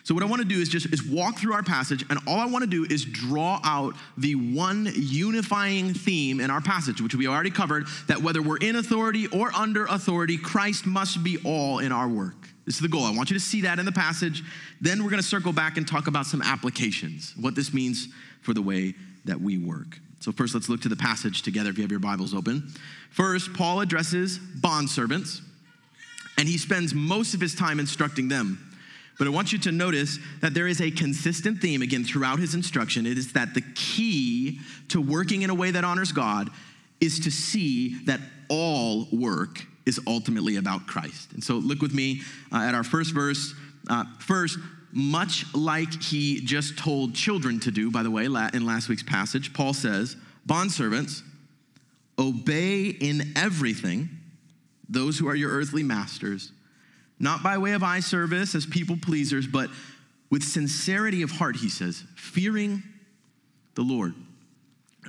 So 0.05 0.13
what 0.13 0.23
i 0.23 0.25
want 0.25 0.41
to 0.41 0.47
do 0.47 0.61
is 0.61 0.69
just 0.69 0.93
is 0.93 1.05
walk 1.05 1.39
through 1.39 1.55
our 1.55 1.63
passage 1.63 2.05
and 2.09 2.17
all 2.25 2.39
i 2.39 2.45
want 2.45 2.63
to 2.63 2.69
do 2.69 2.85
is 2.89 3.03
draw 3.03 3.59
out 3.65 3.93
the 4.17 4.35
one 4.35 4.87
unifying 4.95 5.93
theme 5.93 6.39
in 6.39 6.49
our 6.49 6.61
passage 6.61 7.01
which 7.01 7.15
we 7.15 7.27
already 7.27 7.51
covered 7.51 7.85
that 8.07 8.21
whether 8.21 8.41
we're 8.41 8.55
in 8.57 8.77
authority 8.77 9.27
or 9.27 9.53
under 9.53 9.87
authority 9.87 10.37
christ 10.37 10.85
must 10.85 11.21
be 11.21 11.37
all 11.43 11.79
in 11.79 11.91
our 11.91 12.07
work 12.07 12.52
this 12.65 12.75
is 12.75 12.81
the 12.81 12.87
goal. 12.87 13.03
I 13.03 13.11
want 13.11 13.29
you 13.29 13.37
to 13.37 13.43
see 13.43 13.61
that 13.61 13.79
in 13.79 13.85
the 13.85 13.91
passage. 13.91 14.43
Then 14.79 15.03
we're 15.03 15.09
going 15.09 15.21
to 15.21 15.27
circle 15.27 15.51
back 15.51 15.77
and 15.77 15.87
talk 15.87 16.07
about 16.07 16.25
some 16.25 16.41
applications, 16.41 17.33
what 17.39 17.55
this 17.55 17.73
means 17.73 18.07
for 18.41 18.53
the 18.53 18.61
way 18.61 18.93
that 19.25 19.39
we 19.39 19.57
work. 19.57 19.99
So, 20.19 20.31
first, 20.31 20.53
let's 20.53 20.69
look 20.69 20.81
to 20.81 20.89
the 20.89 20.95
passage 20.95 21.41
together 21.41 21.69
if 21.69 21.77
you 21.77 21.83
have 21.83 21.91
your 21.91 21.99
Bibles 21.99 22.33
open. 22.33 22.71
First, 23.09 23.53
Paul 23.53 23.81
addresses 23.81 24.39
bondservants, 24.39 25.41
and 26.37 26.47
he 26.47 26.57
spends 26.57 26.93
most 26.93 27.33
of 27.33 27.41
his 27.41 27.53
time 27.53 27.79
instructing 27.79 28.29
them. 28.29 28.73
But 29.19 29.27
I 29.27 29.29
want 29.31 29.51
you 29.51 29.59
to 29.59 29.71
notice 29.71 30.17
that 30.41 30.53
there 30.53 30.67
is 30.67 30.81
a 30.81 30.89
consistent 30.89 31.61
theme, 31.61 31.81
again, 31.81 32.03
throughout 32.03 32.39
his 32.39 32.55
instruction. 32.55 33.05
It 33.05 33.17
is 33.17 33.33
that 33.33 33.53
the 33.53 33.63
key 33.75 34.59
to 34.87 35.01
working 35.01 35.41
in 35.41 35.49
a 35.49 35.53
way 35.53 35.71
that 35.71 35.83
honors 35.83 36.11
God 36.11 36.49
is 36.99 37.19
to 37.19 37.31
see 37.31 38.03
that 38.05 38.21
all 38.49 39.07
work 39.11 39.65
is 39.85 39.99
ultimately 40.07 40.55
about 40.57 40.87
Christ. 40.87 41.33
And 41.33 41.43
so 41.43 41.55
look 41.55 41.81
with 41.81 41.93
me 41.93 42.21
uh, 42.51 42.57
at 42.57 42.75
our 42.75 42.83
first 42.83 43.13
verse. 43.13 43.53
Uh, 43.89 44.05
first, 44.19 44.57
much 44.91 45.45
like 45.53 46.01
he 46.01 46.39
just 46.41 46.77
told 46.77 47.15
children 47.15 47.59
to 47.61 47.71
do, 47.71 47.91
by 47.91 48.03
the 48.03 48.11
way, 48.11 48.25
in 48.25 48.65
last 48.65 48.89
week's 48.89 49.03
passage, 49.03 49.53
Paul 49.53 49.73
says, 49.73 50.15
Bondservants, 50.47 51.21
obey 52.17 52.85
in 52.85 53.33
everything 53.35 54.09
those 54.87 55.17
who 55.17 55.27
are 55.27 55.35
your 55.35 55.51
earthly 55.51 55.83
masters, 55.83 56.51
not 57.19 57.41
by 57.41 57.57
way 57.57 57.71
of 57.71 57.83
eye 57.83 58.01
service 58.01 58.53
as 58.53 58.65
people 58.65 58.97
pleasers, 59.01 59.47
but 59.47 59.69
with 60.29 60.43
sincerity 60.43 61.21
of 61.21 61.31
heart, 61.31 61.55
he 61.55 61.69
says, 61.69 62.03
fearing 62.15 62.83
the 63.75 63.81
Lord. 63.81 64.13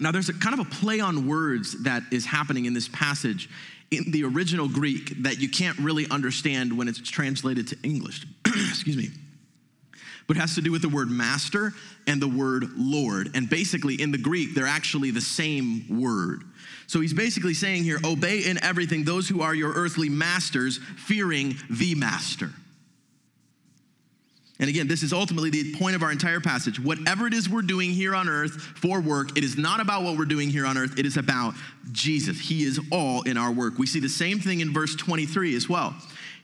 Now, 0.00 0.10
there's 0.10 0.28
a 0.28 0.34
kind 0.34 0.58
of 0.58 0.66
a 0.66 0.70
play 0.70 1.00
on 1.00 1.28
words 1.28 1.82
that 1.84 2.02
is 2.10 2.24
happening 2.24 2.64
in 2.64 2.74
this 2.74 2.88
passage 2.88 3.48
in 3.96 4.10
the 4.10 4.24
original 4.24 4.68
Greek 4.68 5.22
that 5.22 5.40
you 5.40 5.48
can't 5.48 5.78
really 5.78 6.06
understand 6.10 6.76
when 6.76 6.88
it's 6.88 6.98
translated 6.98 7.68
to 7.68 7.78
English. 7.82 8.26
Excuse 8.46 8.96
me. 8.96 9.10
But 10.26 10.36
it 10.36 10.40
has 10.40 10.54
to 10.54 10.62
do 10.62 10.72
with 10.72 10.82
the 10.82 10.88
word 10.88 11.10
master 11.10 11.72
and 12.06 12.20
the 12.20 12.28
word 12.28 12.70
Lord. 12.76 13.30
And 13.34 13.48
basically, 13.48 14.00
in 14.00 14.10
the 14.10 14.18
Greek, 14.18 14.54
they're 14.54 14.66
actually 14.66 15.10
the 15.10 15.20
same 15.20 16.00
word. 16.00 16.44
So 16.86 17.00
he's 17.00 17.12
basically 17.12 17.54
saying 17.54 17.84
here 17.84 17.98
obey 18.04 18.44
in 18.44 18.62
everything 18.62 19.04
those 19.04 19.28
who 19.28 19.42
are 19.42 19.54
your 19.54 19.72
earthly 19.72 20.08
masters, 20.08 20.78
fearing 20.96 21.56
the 21.70 21.94
master. 21.94 22.50
And 24.60 24.70
again, 24.70 24.86
this 24.86 25.02
is 25.02 25.12
ultimately 25.12 25.50
the 25.50 25.74
point 25.74 25.96
of 25.96 26.02
our 26.02 26.12
entire 26.12 26.40
passage. 26.40 26.78
Whatever 26.78 27.26
it 27.26 27.34
is 27.34 27.48
we're 27.48 27.62
doing 27.62 27.90
here 27.90 28.14
on 28.14 28.28
earth 28.28 28.52
for 28.52 29.00
work, 29.00 29.36
it 29.36 29.42
is 29.42 29.56
not 29.56 29.80
about 29.80 30.04
what 30.04 30.16
we're 30.16 30.26
doing 30.26 30.48
here 30.48 30.64
on 30.64 30.78
earth, 30.78 30.96
it 30.98 31.06
is 31.06 31.16
about 31.16 31.54
Jesus. 31.90 32.38
He 32.38 32.62
is 32.62 32.80
all 32.92 33.22
in 33.22 33.36
our 33.36 33.50
work. 33.50 33.78
We 33.78 33.86
see 33.86 33.98
the 33.98 34.08
same 34.08 34.38
thing 34.38 34.60
in 34.60 34.72
verse 34.72 34.94
23 34.94 35.56
as 35.56 35.68
well. 35.68 35.94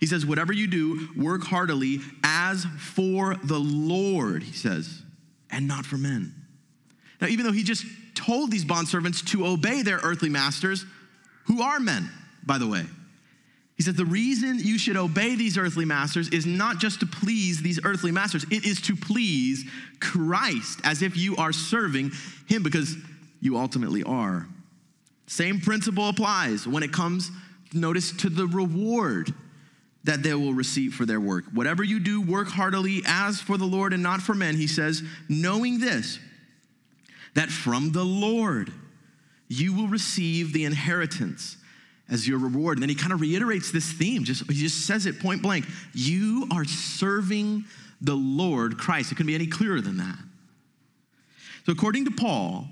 He 0.01 0.07
says, 0.07 0.27
Whatever 0.27 0.53
you 0.53 0.67
do, 0.67 1.09
work 1.17 1.45
heartily 1.45 2.01
as 2.25 2.67
for 2.79 3.37
the 3.45 3.59
Lord, 3.61 4.43
he 4.43 4.53
says, 4.53 5.03
and 5.51 5.69
not 5.69 5.87
for 5.87 5.97
men. 5.97 6.35
Now, 7.21 7.29
even 7.29 7.45
though 7.45 7.53
he 7.53 7.63
just 7.63 7.85
told 8.15 8.51
these 8.51 8.65
bondservants 8.65 9.25
to 9.29 9.47
obey 9.47 9.83
their 9.83 9.99
earthly 10.03 10.31
masters, 10.31 10.85
who 11.45 11.63
are 11.63 11.79
men, 11.79 12.11
by 12.45 12.59
the 12.59 12.67
way, 12.67 12.87
he 13.81 13.85
said, 13.85 13.97
The 13.97 14.05
reason 14.05 14.59
you 14.59 14.77
should 14.77 14.99
obey 14.99 15.37
these 15.37 15.57
earthly 15.57 15.87
masters 15.87 16.29
is 16.29 16.45
not 16.45 16.77
just 16.77 17.01
to 17.01 17.07
please 17.07 17.63
these 17.63 17.81
earthly 17.83 18.13
masters, 18.13 18.45
it 18.51 18.67
is 18.67 18.79
to 18.83 18.95
please 18.95 19.65
Christ, 20.01 20.81
as 20.85 21.01
if 21.01 21.17
you 21.17 21.35
are 21.37 21.51
serving 21.51 22.13
Him, 22.47 22.63
because 22.63 22.95
you 23.41 23.57
ultimately 23.57 24.03
are. 24.03 24.47
Same 25.29 25.63
principle 25.63 26.11
applies 26.11 26.67
when 26.67 26.83
it 26.83 26.93
comes, 26.93 27.31
notice, 27.73 28.13
to 28.19 28.29
the 28.29 28.47
reward 28.47 29.33
that 30.05 30.23
they 30.23 30.35
will 30.35 30.53
receive 30.53 30.93
for 30.93 31.07
their 31.07 31.19
work. 31.19 31.47
Whatever 31.55 31.83
you 31.83 32.01
do, 32.01 32.21
work 32.21 32.49
heartily 32.49 33.01
as 33.07 33.41
for 33.41 33.57
the 33.57 33.65
Lord 33.65 33.95
and 33.95 34.03
not 34.03 34.21
for 34.21 34.35
men, 34.35 34.57
he 34.57 34.67
says, 34.67 35.03
knowing 35.27 35.81
this, 35.81 36.19
that 37.33 37.49
from 37.49 37.93
the 37.93 38.05
Lord 38.05 38.75
you 39.49 39.73
will 39.75 39.89
receive 39.89 40.53
the 40.53 40.67
inheritance 40.67 41.57
as 42.11 42.27
your 42.27 42.39
reward. 42.39 42.77
And 42.77 42.83
then 42.83 42.89
he 42.89 42.95
kind 42.95 43.13
of 43.13 43.21
reiterates 43.21 43.71
this 43.71 43.91
theme, 43.93 44.25
just 44.25 44.51
he 44.51 44.63
just 44.63 44.87
says 44.87 45.07
it 45.07 45.21
point 45.21 45.43
blank. 45.43 45.67
You 45.95 46.47
are 46.53 46.65
serving 46.65 47.65
the 48.01 48.15
Lord 48.15 48.79
Christ. 48.79 49.13
It 49.13 49.15
couldn't 49.15 49.29
be 49.29 49.35
any 49.35 49.47
clearer 49.47 49.81
than 49.81 49.99
that. 49.99 50.19
So 51.67 51.73
according 51.73 52.07
to 52.07 52.11
Paul, 52.11 52.67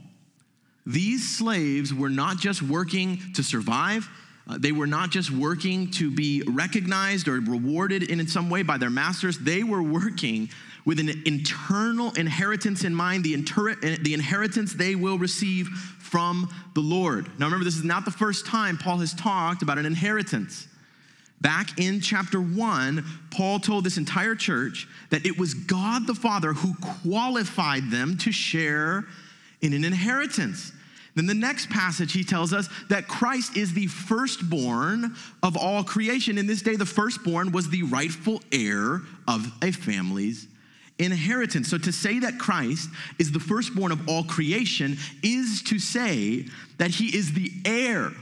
these 0.86 1.36
slaves 1.36 1.92
were 1.92 2.08
not 2.08 2.38
just 2.38 2.62
working 2.62 3.20
to 3.34 3.42
survive, 3.42 4.08
uh, 4.48 4.56
they 4.58 4.72
were 4.72 4.86
not 4.86 5.10
just 5.10 5.30
working 5.30 5.90
to 5.90 6.10
be 6.10 6.42
recognized 6.48 7.28
or 7.28 7.34
rewarded 7.34 8.04
in, 8.04 8.18
in 8.18 8.26
some 8.26 8.48
way 8.48 8.62
by 8.62 8.78
their 8.78 8.88
masters. 8.88 9.38
They 9.38 9.62
were 9.62 9.82
working 9.82 10.48
with 10.88 10.98
an 10.98 11.22
internal 11.26 12.12
inheritance 12.12 12.82
in 12.82 12.94
mind, 12.94 13.22
the, 13.22 13.34
inter- 13.34 13.74
the 13.74 14.14
inheritance 14.14 14.72
they 14.72 14.94
will 14.94 15.18
receive 15.18 15.68
from 15.98 16.48
the 16.74 16.80
Lord. 16.80 17.26
Now, 17.38 17.44
remember, 17.44 17.66
this 17.66 17.76
is 17.76 17.84
not 17.84 18.06
the 18.06 18.10
first 18.10 18.46
time 18.46 18.78
Paul 18.78 18.96
has 18.96 19.12
talked 19.12 19.60
about 19.60 19.76
an 19.76 19.84
inheritance. 19.84 20.66
Back 21.42 21.78
in 21.78 22.00
chapter 22.00 22.40
one, 22.40 23.04
Paul 23.30 23.58
told 23.58 23.84
this 23.84 23.98
entire 23.98 24.34
church 24.34 24.88
that 25.10 25.26
it 25.26 25.38
was 25.38 25.52
God 25.52 26.06
the 26.06 26.14
Father 26.14 26.54
who 26.54 26.72
qualified 27.02 27.90
them 27.90 28.16
to 28.22 28.32
share 28.32 29.04
in 29.60 29.74
an 29.74 29.84
inheritance. 29.84 30.72
Then 31.16 31.26
the 31.26 31.34
next 31.34 31.68
passage, 31.68 32.14
he 32.14 32.24
tells 32.24 32.54
us 32.54 32.66
that 32.88 33.08
Christ 33.08 33.58
is 33.58 33.74
the 33.74 33.88
firstborn 33.88 35.14
of 35.42 35.54
all 35.54 35.84
creation. 35.84 36.38
In 36.38 36.46
this 36.46 36.62
day, 36.62 36.76
the 36.76 36.86
firstborn 36.86 37.52
was 37.52 37.68
the 37.68 37.82
rightful 37.82 38.40
heir 38.50 39.02
of 39.26 39.52
a 39.60 39.70
family's 39.70 40.46
inheritance. 40.98 41.68
So 41.68 41.78
to 41.78 41.92
say 41.92 42.18
that 42.20 42.38
Christ 42.38 42.88
is 43.18 43.32
the 43.32 43.40
firstborn 43.40 43.92
of 43.92 44.08
all 44.08 44.24
creation 44.24 44.96
is 45.22 45.62
to 45.64 45.78
say 45.78 46.46
that 46.78 46.90
he 46.90 47.16
is 47.16 47.32
the 47.32 47.50
heir 47.64 48.12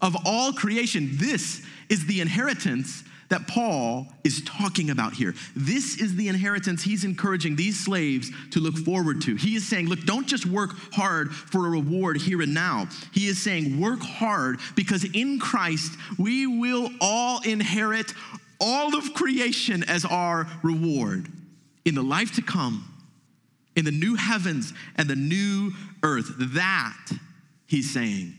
of 0.00 0.16
all 0.24 0.52
creation. 0.52 1.10
This 1.12 1.62
is 1.88 2.06
the 2.06 2.20
inheritance 2.20 3.04
that 3.30 3.48
Paul 3.48 4.06
is 4.22 4.42
talking 4.44 4.90
about 4.90 5.14
here. 5.14 5.34
This 5.56 6.00
is 6.00 6.14
the 6.14 6.28
inheritance 6.28 6.82
he's 6.82 7.04
encouraging 7.04 7.56
these 7.56 7.82
slaves 7.82 8.30
to 8.50 8.60
look 8.60 8.76
forward 8.76 9.22
to. 9.22 9.34
He 9.34 9.56
is 9.56 9.66
saying, 9.66 9.88
look, 9.88 10.00
don't 10.04 10.26
just 10.26 10.46
work 10.46 10.72
hard 10.92 11.34
for 11.34 11.66
a 11.66 11.70
reward 11.70 12.18
here 12.18 12.42
and 12.42 12.52
now. 12.52 12.86
He 13.12 13.26
is 13.26 13.42
saying, 13.42 13.80
work 13.80 14.00
hard 14.00 14.60
because 14.76 15.04
in 15.04 15.38
Christ 15.38 15.96
we 16.18 16.46
will 16.46 16.90
all 17.00 17.40
inherit 17.42 18.12
all 18.60 18.94
of 18.94 19.14
creation 19.14 19.82
as 19.84 20.04
our 20.04 20.46
reward 20.62 21.26
in 21.84 21.94
the 21.94 22.02
life 22.02 22.34
to 22.36 22.42
come, 22.42 22.90
in 23.76 23.84
the 23.84 23.90
new 23.90 24.14
heavens 24.14 24.72
and 24.96 25.08
the 25.08 25.16
new 25.16 25.72
earth. 26.02 26.32
That, 26.54 27.10
he's 27.66 27.92
saying, 27.92 28.34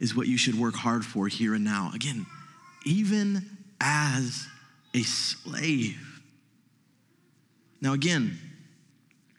is 0.00 0.14
what 0.16 0.26
you 0.26 0.36
should 0.36 0.58
work 0.58 0.74
hard 0.74 1.04
for 1.04 1.28
here 1.28 1.54
and 1.54 1.64
now. 1.64 1.90
Again, 1.94 2.26
even 2.84 3.44
as 3.80 4.46
a 4.94 5.02
slave. 5.02 6.20
Now, 7.80 7.92
again, 7.94 8.38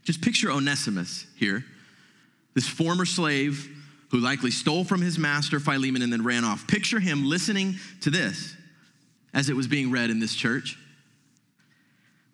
just 0.03 0.21
picture 0.21 0.51
Onesimus 0.51 1.25
here, 1.35 1.63
this 2.53 2.67
former 2.67 3.05
slave 3.05 3.69
who 4.11 4.19
likely 4.19 4.51
stole 4.51 4.83
from 4.83 5.01
his 5.01 5.17
master 5.17 5.59
Philemon 5.59 6.01
and 6.01 6.11
then 6.11 6.23
ran 6.23 6.43
off. 6.43 6.67
Picture 6.67 6.99
him 6.99 7.27
listening 7.27 7.75
to 8.01 8.09
this 8.09 8.55
as 9.33 9.49
it 9.49 9.55
was 9.55 9.67
being 9.67 9.91
read 9.91 10.09
in 10.09 10.19
this 10.19 10.35
church. 10.35 10.77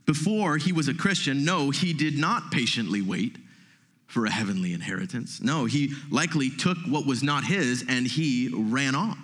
Before 0.10 0.58
he 0.58 0.72
was 0.72 0.88
a 0.88 0.94
Christian, 0.96 1.46
no, 1.46 1.70
he 1.70 1.94
did 1.94 2.18
not 2.18 2.50
patiently 2.50 3.00
wait 3.00 3.36
for 4.08 4.26
a 4.26 4.32
heavenly 4.32 4.74
inheritance. 4.74 5.40
No, 5.40 5.66
he 5.66 5.94
likely 6.10 6.50
took 6.50 6.80
what 6.88 7.06
was 7.06 7.22
not 7.22 7.44
his 7.44 7.86
and 7.88 8.08
he 8.08 8.50
ran 8.52 8.96
off. 8.96 9.20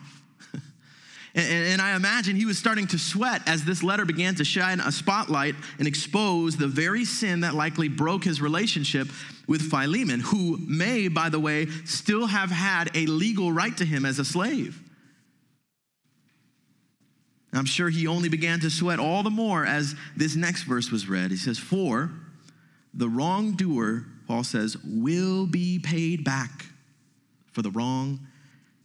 and, 1.33 1.81
I 1.81 1.95
imagine 1.95 2.35
he 2.35 2.45
was 2.45 2.59
starting 2.59 2.85
to 2.89 2.99
sweat 2.99 3.41
as 3.47 3.65
this 3.65 3.81
letter 3.81 4.05
began 4.05 4.35
to 4.35 4.45
shine 4.45 4.79
a 4.79 4.91
spotlight 4.91 5.55
and 5.79 5.87
expose 5.87 6.55
the 6.55 6.67
very 6.67 7.03
sin 7.03 7.39
that 7.39 7.55
likely 7.55 7.87
broke 7.87 8.23
his 8.23 8.39
relationship 8.39 9.07
with 9.47 9.71
Philemon, 9.71 10.19
who 10.19 10.59
may, 10.67 11.07
by 11.07 11.29
the 11.29 11.39
way, 11.39 11.65
still 11.85 12.27
have 12.27 12.51
had 12.51 12.91
a 12.93 13.07
legal 13.07 13.51
right 13.51 13.75
to 13.77 13.85
him 13.85 14.05
as 14.05 14.19
a 14.19 14.25
slave. 14.25 14.79
I'm 17.57 17.65
sure 17.65 17.89
he 17.89 18.07
only 18.07 18.29
began 18.29 18.59
to 18.61 18.69
sweat 18.69 18.99
all 18.99 19.23
the 19.23 19.29
more 19.29 19.65
as 19.65 19.95
this 20.15 20.35
next 20.35 20.63
verse 20.63 20.91
was 20.91 21.07
read. 21.07 21.31
He 21.31 21.37
says, 21.37 21.57
For 21.57 22.11
the 22.93 23.07
wrongdoer, 23.07 24.05
Paul 24.27 24.43
says, 24.43 24.77
will 24.83 25.45
be 25.45 25.79
paid 25.79 26.23
back 26.23 26.65
for 27.51 27.61
the 27.61 27.71
wrong 27.71 28.27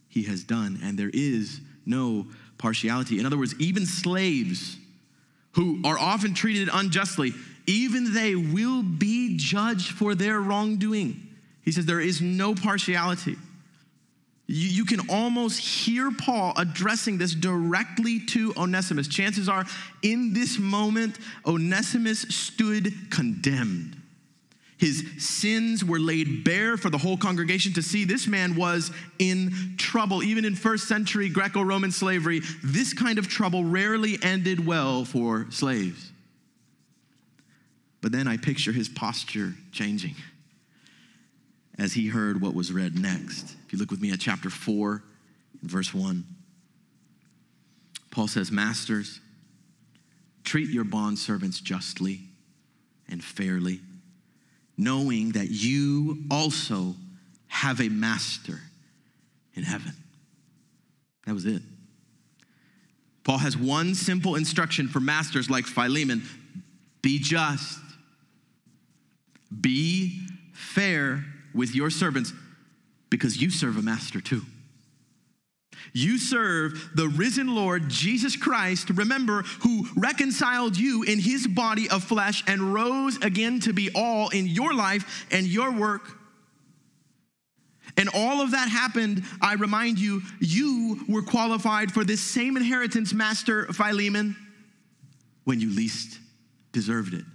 he 0.07 0.23
has 0.23 0.43
done, 0.43 0.79
and 0.83 0.97
there 0.97 1.11
is 1.13 1.61
no 1.85 2.27
partiality. 2.57 3.19
In 3.19 3.25
other 3.25 3.37
words, 3.37 3.55
even 3.59 3.85
slaves 3.85 4.77
who 5.53 5.81
are 5.83 5.97
often 5.97 6.33
treated 6.33 6.69
unjustly, 6.71 7.33
even 7.65 8.13
they 8.13 8.35
will 8.35 8.83
be 8.83 9.37
judged 9.37 9.91
for 9.91 10.15
their 10.15 10.39
wrongdoing. 10.39 11.27
He 11.63 11.71
says 11.71 11.85
there 11.85 11.99
is 11.99 12.21
no 12.21 12.55
partiality. 12.55 13.37
You, 14.47 14.69
you 14.69 14.85
can 14.85 15.09
almost 15.09 15.59
hear 15.59 16.11
Paul 16.11 16.53
addressing 16.57 17.17
this 17.17 17.33
directly 17.33 18.19
to 18.27 18.53
Onesimus. 18.57 19.07
Chances 19.07 19.47
are, 19.47 19.65
in 20.01 20.33
this 20.33 20.59
moment, 20.59 21.17
Onesimus 21.45 22.21
stood 22.21 22.93
condemned. 23.09 23.97
His 24.77 25.05
sins 25.19 25.85
were 25.85 25.99
laid 25.99 26.43
bare 26.43 26.75
for 26.75 26.89
the 26.89 26.97
whole 26.97 27.15
congregation 27.15 27.71
to 27.73 27.83
see. 27.83 28.03
This 28.03 28.25
man 28.25 28.55
was 28.55 28.91
in 29.19 29.75
trouble. 29.77 30.23
Even 30.23 30.43
in 30.43 30.55
first 30.55 30.87
century 30.87 31.29
Greco 31.29 31.61
Roman 31.61 31.91
slavery, 31.91 32.41
this 32.63 32.91
kind 32.91 33.19
of 33.19 33.27
trouble 33.27 33.63
rarely 33.63 34.17
ended 34.23 34.65
well 34.65 35.05
for 35.05 35.45
slaves. 35.51 36.11
But 38.01 38.11
then 38.11 38.27
I 38.27 38.37
picture 38.37 38.71
his 38.71 38.89
posture 38.89 39.53
changing 39.71 40.15
as 41.77 41.93
he 41.93 42.07
heard 42.07 42.41
what 42.41 42.53
was 42.53 42.71
read 42.71 42.97
next. 42.97 43.55
If 43.65 43.73
you 43.73 43.79
look 43.79 43.91
with 43.91 44.01
me 44.01 44.11
at 44.11 44.19
chapter 44.19 44.49
4, 44.49 45.03
verse 45.63 45.93
1, 45.93 46.25
Paul 48.11 48.27
says, 48.27 48.51
Masters, 48.51 49.19
treat 50.43 50.69
your 50.69 50.85
bondservants 50.85 51.61
justly 51.61 52.21
and 53.09 53.23
fairly, 53.23 53.79
knowing 54.77 55.31
that 55.31 55.49
you 55.49 56.23
also 56.29 56.95
have 57.47 57.79
a 57.81 57.89
master 57.89 58.59
in 59.55 59.63
heaven. 59.63 59.93
That 61.25 61.33
was 61.33 61.45
it. 61.45 61.61
Paul 63.23 63.37
has 63.37 63.55
one 63.55 63.93
simple 63.93 64.35
instruction 64.35 64.87
for 64.87 64.99
masters 64.99 65.49
like 65.49 65.65
Philemon 65.65 66.23
be 67.01 67.19
just, 67.19 67.79
be 69.59 70.27
fair 70.53 71.25
with 71.53 71.75
your 71.75 71.89
servants 71.89 72.33
because 73.09 73.41
you 73.41 73.49
serve 73.49 73.77
a 73.77 73.81
master 73.81 74.21
too. 74.21 74.41
You 75.93 76.17
serve 76.17 76.91
the 76.95 77.07
risen 77.07 77.53
Lord 77.53 77.89
Jesus 77.89 78.35
Christ, 78.35 78.89
remember, 78.91 79.43
who 79.61 79.87
reconciled 79.97 80.77
you 80.77 81.03
in 81.03 81.19
his 81.19 81.47
body 81.47 81.89
of 81.89 82.03
flesh 82.03 82.43
and 82.47 82.73
rose 82.73 83.17
again 83.17 83.59
to 83.61 83.73
be 83.73 83.89
all 83.95 84.29
in 84.29 84.47
your 84.47 84.73
life 84.73 85.25
and 85.31 85.45
your 85.45 85.71
work. 85.71 86.17
And 87.97 88.09
all 88.13 88.41
of 88.41 88.51
that 88.51 88.69
happened, 88.69 89.23
I 89.41 89.55
remind 89.55 89.99
you, 89.99 90.21
you 90.39 91.03
were 91.09 91.23
qualified 91.23 91.91
for 91.91 92.05
this 92.05 92.21
same 92.21 92.55
inheritance, 92.55 93.13
Master 93.13 93.65
Philemon, 93.73 94.35
when 95.43 95.59
you 95.59 95.69
least 95.69 96.19
deserved 96.71 97.13
it. 97.13 97.25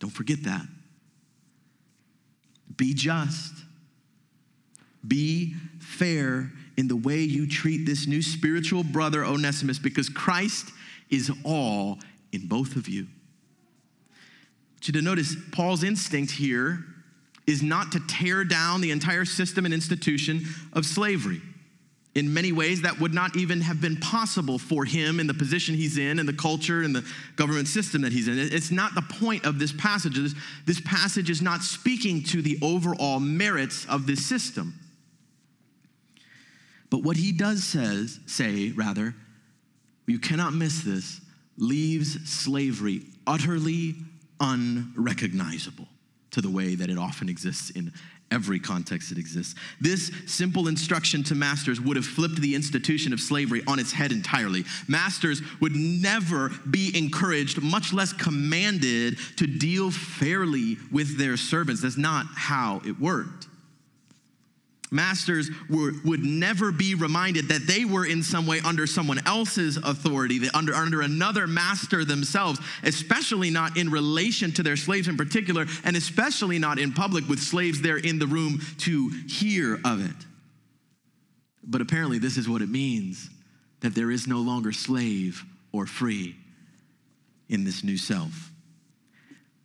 Don't 0.00 0.10
forget 0.10 0.42
that. 0.44 0.66
Be 2.78 2.94
just. 2.94 3.52
Be 5.06 5.54
fair 5.80 6.50
in 6.78 6.88
the 6.88 6.96
way 6.96 7.18
you 7.18 7.46
treat 7.46 7.84
this 7.84 8.06
new 8.06 8.22
spiritual 8.22 8.84
brother, 8.84 9.24
Onesimus, 9.24 9.78
because 9.78 10.08
Christ 10.08 10.70
is 11.10 11.30
all 11.44 11.98
in 12.32 12.46
both 12.46 12.76
of 12.76 12.88
you. 12.88 13.06
You 14.84 14.92
to 14.92 15.02
notice 15.02 15.36
Paul's 15.52 15.82
instinct 15.82 16.32
here 16.32 16.84
is 17.46 17.62
not 17.62 17.92
to 17.92 18.00
tear 18.06 18.44
down 18.44 18.80
the 18.80 18.90
entire 18.90 19.24
system 19.24 19.64
and 19.64 19.74
institution 19.74 20.46
of 20.72 20.86
slavery. 20.86 21.42
In 22.18 22.34
many 22.34 22.50
ways, 22.50 22.82
that 22.82 22.98
would 22.98 23.14
not 23.14 23.36
even 23.36 23.60
have 23.60 23.80
been 23.80 23.96
possible 23.96 24.58
for 24.58 24.84
him 24.84 25.20
in 25.20 25.28
the 25.28 25.34
position 25.34 25.76
he's 25.76 25.98
in, 25.98 26.18
and 26.18 26.28
the 26.28 26.32
culture 26.32 26.82
and 26.82 26.92
the 26.92 27.06
government 27.36 27.68
system 27.68 28.02
that 28.02 28.12
he's 28.12 28.26
in. 28.26 28.40
It's 28.40 28.72
not 28.72 28.96
the 28.96 29.02
point 29.02 29.46
of 29.46 29.60
this 29.60 29.72
passage. 29.72 30.16
This, 30.16 30.34
this 30.66 30.80
passage 30.80 31.30
is 31.30 31.40
not 31.40 31.62
speaking 31.62 32.24
to 32.24 32.42
the 32.42 32.58
overall 32.60 33.20
merits 33.20 33.86
of 33.86 34.08
this 34.08 34.26
system. 34.26 34.74
But 36.90 37.04
what 37.04 37.16
he 37.16 37.30
does 37.30 37.62
says, 37.62 38.18
say, 38.26 38.72
rather, 38.74 39.14
you 40.08 40.18
cannot 40.18 40.54
miss 40.54 40.82
this, 40.82 41.20
leaves 41.56 42.28
slavery 42.28 43.02
utterly 43.28 43.94
unrecognizable 44.40 45.86
to 46.32 46.40
the 46.40 46.50
way 46.50 46.74
that 46.74 46.90
it 46.90 46.98
often 46.98 47.28
exists 47.28 47.70
in 47.70 47.92
every 48.30 48.58
context 48.58 49.12
it 49.12 49.18
exists. 49.18 49.54
This 49.80 50.10
simple 50.26 50.68
instruction 50.68 51.22
to 51.24 51.34
masters 51.34 51.80
would 51.80 51.96
have 51.96 52.06
flipped 52.06 52.40
the 52.40 52.54
institution 52.54 53.12
of 53.12 53.20
slavery 53.20 53.62
on 53.66 53.78
its 53.78 53.92
head 53.92 54.12
entirely. 54.12 54.64
Masters 54.86 55.42
would 55.60 55.74
never 55.74 56.50
be 56.70 56.92
encouraged, 56.96 57.62
much 57.62 57.92
less 57.92 58.12
commanded, 58.12 59.18
to 59.36 59.46
deal 59.46 59.90
fairly 59.90 60.76
with 60.92 61.18
their 61.18 61.36
servants. 61.36 61.82
That's 61.82 61.96
not 61.96 62.26
how 62.34 62.82
it 62.84 62.98
worked. 63.00 63.48
Masters 64.90 65.50
were, 65.68 65.92
would 66.04 66.24
never 66.24 66.72
be 66.72 66.94
reminded 66.94 67.48
that 67.48 67.66
they 67.66 67.84
were 67.84 68.06
in 68.06 68.22
some 68.22 68.46
way 68.46 68.60
under 68.64 68.86
someone 68.86 69.20
else's 69.26 69.76
authority, 69.76 70.40
under, 70.54 70.74
under 70.74 71.02
another 71.02 71.46
master 71.46 72.04
themselves, 72.04 72.58
especially 72.84 73.50
not 73.50 73.76
in 73.76 73.90
relation 73.90 74.50
to 74.52 74.62
their 74.62 74.76
slaves 74.76 75.08
in 75.08 75.16
particular, 75.16 75.66
and 75.84 75.96
especially 75.96 76.58
not 76.58 76.78
in 76.78 76.92
public 76.92 77.28
with 77.28 77.38
slaves 77.38 77.82
there 77.82 77.98
in 77.98 78.18
the 78.18 78.26
room 78.26 78.60
to 78.78 79.10
hear 79.28 79.78
of 79.84 80.04
it. 80.04 80.26
But 81.62 81.82
apparently, 81.82 82.18
this 82.18 82.38
is 82.38 82.48
what 82.48 82.62
it 82.62 82.70
means 82.70 83.28
that 83.80 83.94
there 83.94 84.10
is 84.10 84.26
no 84.26 84.38
longer 84.38 84.72
slave 84.72 85.44
or 85.70 85.86
free 85.86 86.34
in 87.48 87.64
this 87.64 87.84
new 87.84 87.98
self. 87.98 88.50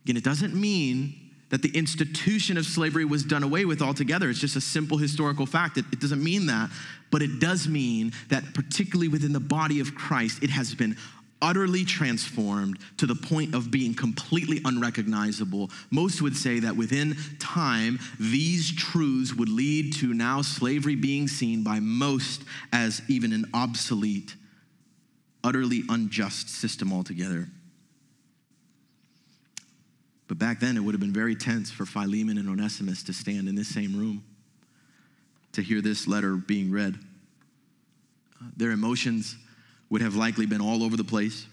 Again, 0.04 0.16
it 0.18 0.24
doesn't 0.24 0.54
mean 0.54 1.23
that 1.54 1.62
the 1.62 1.78
institution 1.78 2.56
of 2.56 2.66
slavery 2.66 3.04
was 3.04 3.22
done 3.22 3.44
away 3.44 3.64
with 3.64 3.80
altogether. 3.80 4.28
It's 4.28 4.40
just 4.40 4.56
a 4.56 4.60
simple 4.60 4.98
historical 4.98 5.46
fact. 5.46 5.78
It, 5.78 5.84
it, 5.92 6.00
doesn't 6.00 6.20
mean 6.20 6.46
that, 6.46 6.68
but 7.12 7.22
it 7.22 7.38
does 7.38 7.68
mean 7.68 8.10
that, 8.28 8.42
particularly 8.54 9.06
within 9.06 9.32
the 9.32 9.38
body 9.38 9.78
of 9.78 9.94
Christ, 9.94 10.42
it 10.42 10.50
has 10.50 10.74
been 10.74 10.96
utterly 11.40 11.84
transformed 11.84 12.80
to 12.96 13.06
the 13.06 13.14
point 13.14 13.54
of 13.54 13.70
being 13.70 13.94
completely 13.94 14.62
unrecognizable. 14.64 15.70
Most 15.92 16.20
would 16.22 16.36
say 16.36 16.58
that 16.58 16.76
within 16.76 17.16
time, 17.38 18.00
these 18.18 18.74
truths 18.74 19.32
would 19.32 19.48
lead 19.48 19.92
to 19.98 20.12
now 20.12 20.42
slavery 20.42 20.96
being 20.96 21.28
seen 21.28 21.62
by 21.62 21.78
most 21.78 22.42
as 22.72 23.00
even 23.08 23.32
an 23.32 23.44
obsolete, 23.54 24.34
utterly 25.44 25.84
unjust 25.88 26.48
system 26.48 26.92
altogether. 26.92 27.46
But 30.34 30.44
back 30.44 30.58
then, 30.58 30.76
it 30.76 30.80
would 30.80 30.94
have 30.94 31.00
been 31.00 31.12
very 31.12 31.36
tense 31.36 31.70
for 31.70 31.86
Philemon 31.86 32.38
and 32.38 32.48
Onesimus 32.48 33.04
to 33.04 33.12
stand 33.12 33.48
in 33.48 33.54
this 33.54 33.68
same 33.68 33.96
room 33.96 34.24
to 35.52 35.62
hear 35.62 35.80
this 35.80 36.08
letter 36.08 36.34
being 36.34 36.72
read. 36.72 36.98
Uh, 38.40 38.46
their 38.56 38.72
emotions 38.72 39.36
would 39.90 40.02
have 40.02 40.16
likely 40.16 40.44
been 40.44 40.60
all 40.60 40.82
over 40.82 40.96
the 40.96 41.04
place. 41.04 41.46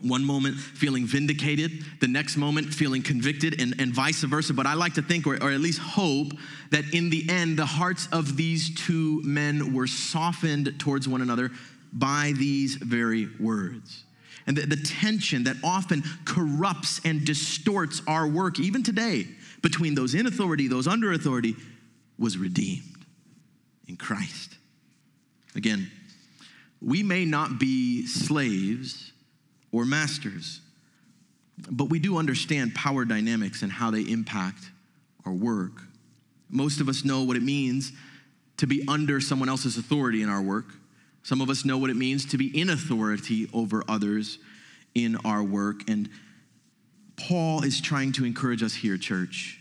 One 0.00 0.24
moment 0.24 0.56
feeling 0.56 1.06
vindicated, 1.06 1.84
the 2.00 2.08
next 2.08 2.36
moment 2.36 2.74
feeling 2.74 3.00
convicted, 3.00 3.60
and, 3.60 3.76
and 3.78 3.94
vice 3.94 4.24
versa. 4.24 4.54
But 4.54 4.66
I 4.66 4.74
like 4.74 4.94
to 4.94 5.02
think, 5.02 5.24
or, 5.24 5.40
or 5.40 5.52
at 5.52 5.60
least 5.60 5.78
hope, 5.78 6.32
that 6.70 6.92
in 6.92 7.10
the 7.10 7.30
end, 7.30 7.56
the 7.56 7.66
hearts 7.66 8.08
of 8.10 8.36
these 8.36 8.74
two 8.74 9.22
men 9.22 9.72
were 9.72 9.86
softened 9.86 10.80
towards 10.80 11.06
one 11.06 11.22
another 11.22 11.52
by 11.92 12.32
these 12.36 12.74
very 12.74 13.28
words 13.38 14.02
and 14.46 14.56
the, 14.56 14.66
the 14.66 14.76
tension 14.76 15.44
that 15.44 15.56
often 15.64 16.02
corrupts 16.24 17.00
and 17.04 17.24
distorts 17.24 18.02
our 18.06 18.26
work, 18.26 18.58
even 18.58 18.82
today, 18.82 19.26
between 19.62 19.94
those 19.94 20.14
in 20.14 20.26
authority, 20.26 20.68
those 20.68 20.86
under 20.86 21.12
authority, 21.12 21.56
was 22.18 22.36
redeemed 22.36 23.04
in 23.88 23.96
Christ. 23.96 24.56
Again, 25.54 25.90
we 26.82 27.02
may 27.02 27.24
not 27.24 27.58
be 27.58 28.06
slaves 28.06 29.12
or 29.72 29.84
masters, 29.84 30.60
but 31.70 31.88
we 31.88 31.98
do 31.98 32.18
understand 32.18 32.74
power 32.74 33.04
dynamics 33.04 33.62
and 33.62 33.72
how 33.72 33.90
they 33.90 34.02
impact 34.02 34.64
our 35.24 35.32
work. 35.32 35.82
Most 36.50 36.80
of 36.80 36.88
us 36.88 37.04
know 37.04 37.22
what 37.22 37.36
it 37.36 37.42
means 37.42 37.92
to 38.58 38.66
be 38.66 38.84
under 38.86 39.20
someone 39.20 39.48
else's 39.48 39.78
authority 39.78 40.22
in 40.22 40.28
our 40.28 40.42
work. 40.42 40.66
Some 41.24 41.40
of 41.40 41.48
us 41.48 41.64
know 41.64 41.78
what 41.78 41.88
it 41.88 41.96
means 41.96 42.26
to 42.26 42.38
be 42.38 42.58
in 42.58 42.68
authority 42.68 43.48
over 43.54 43.82
others 43.88 44.38
in 44.94 45.16
our 45.24 45.42
work. 45.42 45.88
And 45.88 46.10
Paul 47.16 47.64
is 47.64 47.80
trying 47.80 48.12
to 48.12 48.26
encourage 48.26 48.62
us 48.62 48.74
here, 48.74 48.98
church. 48.98 49.58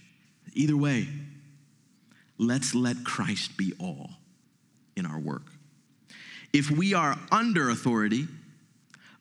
Either 0.54 0.76
way, 0.76 1.08
let's 2.38 2.76
let 2.76 3.06
Christ 3.06 3.56
be 3.56 3.74
all 3.80 4.10
in 4.98 5.06
our 5.06 5.18
work. 5.18 5.44
If 6.52 6.70
we 6.70 6.94
are 6.94 7.18
under 7.32 7.70
authority, 7.70 8.28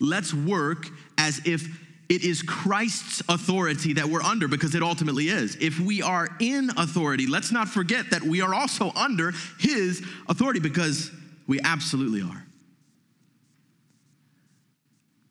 let's 0.01 0.35
work 0.35 0.89
as 1.17 1.41
if 1.47 1.65
it 2.09 2.25
is 2.25 2.43
Christ's 2.43 3.23
authority 3.29 3.93
that 3.95 4.07
we're 4.07 4.21
under 4.21 4.49
because 4.49 4.75
it 4.75 4.83
ultimately 4.83 5.29
is. 5.29 5.57
If 5.61 5.79
we 5.79 6.03
are 6.03 6.29
in 6.41 6.71
authority, 6.77 7.29
let's 7.29 7.53
not 7.53 7.69
forget 7.69 8.11
that 8.11 8.23
we 8.23 8.43
are 8.43 8.53
also 8.53 8.91
under 8.97 9.33
his 9.61 10.05
authority 10.29 10.59
because 10.59 11.13
we 11.53 11.61
absolutely 11.65 12.23
are. 12.23 12.47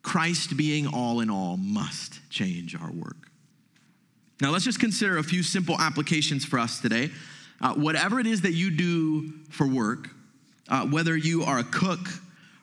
Christ 0.02 0.56
being 0.56 0.86
all 0.86 1.18
in 1.18 1.28
all 1.28 1.56
must 1.56 2.20
change 2.30 2.76
our 2.76 2.92
work. 2.92 3.28
Now, 4.40 4.50
let's 4.50 4.64
just 4.64 4.78
consider 4.78 5.18
a 5.18 5.24
few 5.24 5.42
simple 5.42 5.74
applications 5.80 6.44
for 6.44 6.60
us 6.60 6.78
today. 6.78 7.10
Uh, 7.60 7.74
whatever 7.74 8.20
it 8.20 8.28
is 8.28 8.42
that 8.42 8.52
you 8.52 8.70
do 8.70 9.32
for 9.50 9.66
work, 9.66 10.10
uh, 10.68 10.86
whether 10.86 11.16
you 11.16 11.42
are 11.42 11.58
a 11.58 11.64
cook, 11.64 11.98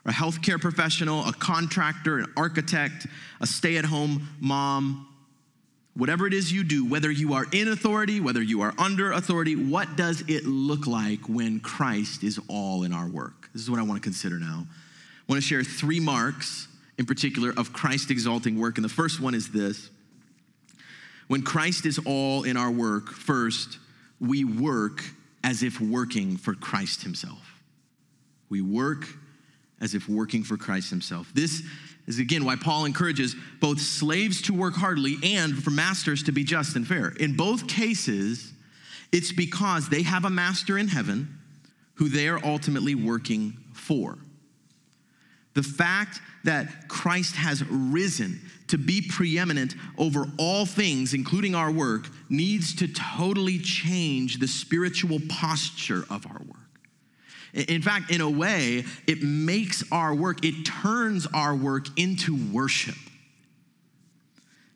a 0.05 0.11
healthcare 0.11 0.61
professional, 0.61 1.27
a 1.27 1.33
contractor, 1.33 2.19
an 2.19 2.31
architect, 2.37 3.07
a 3.41 3.45
stay 3.45 3.75
at 3.75 3.83
home 3.83 4.25
mom, 4.39 5.05
whatever 5.99 6.25
it 6.25 6.33
is 6.33 6.51
you 6.51 6.63
do, 6.63 6.85
whether 6.85 7.11
you 7.11 7.33
are 7.33 7.45
in 7.51 7.67
authority, 7.67 8.19
whether 8.19 8.41
you 8.41 8.61
are 8.61 8.73
under 8.79 9.11
authority, 9.11 9.55
what 9.55 9.95
does 9.95 10.23
it 10.27 10.45
look 10.45 10.87
like 10.87 11.27
when 11.27 11.59
Christ 11.59 12.23
is 12.23 12.39
all 12.47 12.83
in 12.83 12.93
our 12.93 13.07
work? 13.07 13.49
This 13.53 13.61
is 13.61 13.69
what 13.69 13.79
I 13.79 13.83
want 13.83 14.01
to 14.01 14.03
consider 14.03 14.39
now. 14.39 14.65
I 14.65 15.31
want 15.31 15.41
to 15.41 15.47
share 15.47 15.63
three 15.63 15.99
marks 15.99 16.67
in 16.97 17.05
particular 17.05 17.53
of 17.55 17.73
Christ 17.73 18.11
exalting 18.11 18.59
work. 18.59 18.77
And 18.77 18.85
the 18.85 18.89
first 18.89 19.19
one 19.19 19.35
is 19.35 19.51
this 19.51 19.89
when 21.27 21.43
Christ 21.43 21.85
is 21.85 21.99
all 22.05 22.43
in 22.43 22.57
our 22.57 22.71
work, 22.71 23.09
first, 23.09 23.77
we 24.19 24.43
work 24.43 25.03
as 25.43 25.61
if 25.61 25.79
working 25.79 26.37
for 26.37 26.55
Christ 26.55 27.03
Himself. 27.03 27.61
We 28.49 28.61
work 28.61 29.05
as 29.81 29.93
if 29.93 30.09
working 30.09 30.43
for 30.43 30.57
Christ 30.57 30.89
himself. 30.89 31.31
This 31.33 31.63
is 32.09 32.17
again 32.17 32.43
why 32.43 32.55
Paul 32.55 32.85
encourages 32.85 33.35
both 33.61 33.79
slaves 33.79 34.41
to 34.41 34.53
work 34.53 34.73
hardly 34.73 35.17
and 35.23 35.63
for 35.63 35.69
masters 35.69 36.23
to 36.23 36.31
be 36.31 36.43
just 36.43 36.75
and 36.75 36.85
fair. 36.85 37.09
In 37.09 37.37
both 37.37 37.67
cases, 37.67 38.51
it's 39.11 39.31
because 39.31 39.89
they 39.89 40.01
have 40.01 40.25
a 40.25 40.29
master 40.29 40.79
in 40.79 40.87
heaven 40.87 41.37
who 41.93 42.09
they 42.09 42.27
are 42.27 42.43
ultimately 42.43 42.95
working 42.95 43.53
for. 43.73 44.17
The 45.53 45.61
fact 45.61 46.19
that 46.45 46.87
Christ 46.87 47.35
has 47.35 47.63
risen 47.69 48.41
to 48.69 48.77
be 48.79 49.01
preeminent 49.07 49.75
over 49.97 50.25
all 50.39 50.65
things, 50.65 51.13
including 51.13 51.53
our 51.53 51.71
work, 51.71 52.07
needs 52.27 52.75
to 52.77 52.87
totally 52.87 53.59
change 53.59 54.39
the 54.39 54.47
spiritual 54.47 55.19
posture 55.29 56.05
of 56.09 56.25
our 56.25 56.41
work. 56.47 56.58
In 57.53 57.81
fact, 57.81 58.11
in 58.11 58.21
a 58.21 58.29
way, 58.29 58.83
it 59.07 59.23
makes 59.23 59.83
our 59.91 60.13
work, 60.13 60.45
it 60.45 60.65
turns 60.65 61.27
our 61.33 61.55
work 61.55 61.87
into 61.97 62.37
worship. 62.51 62.95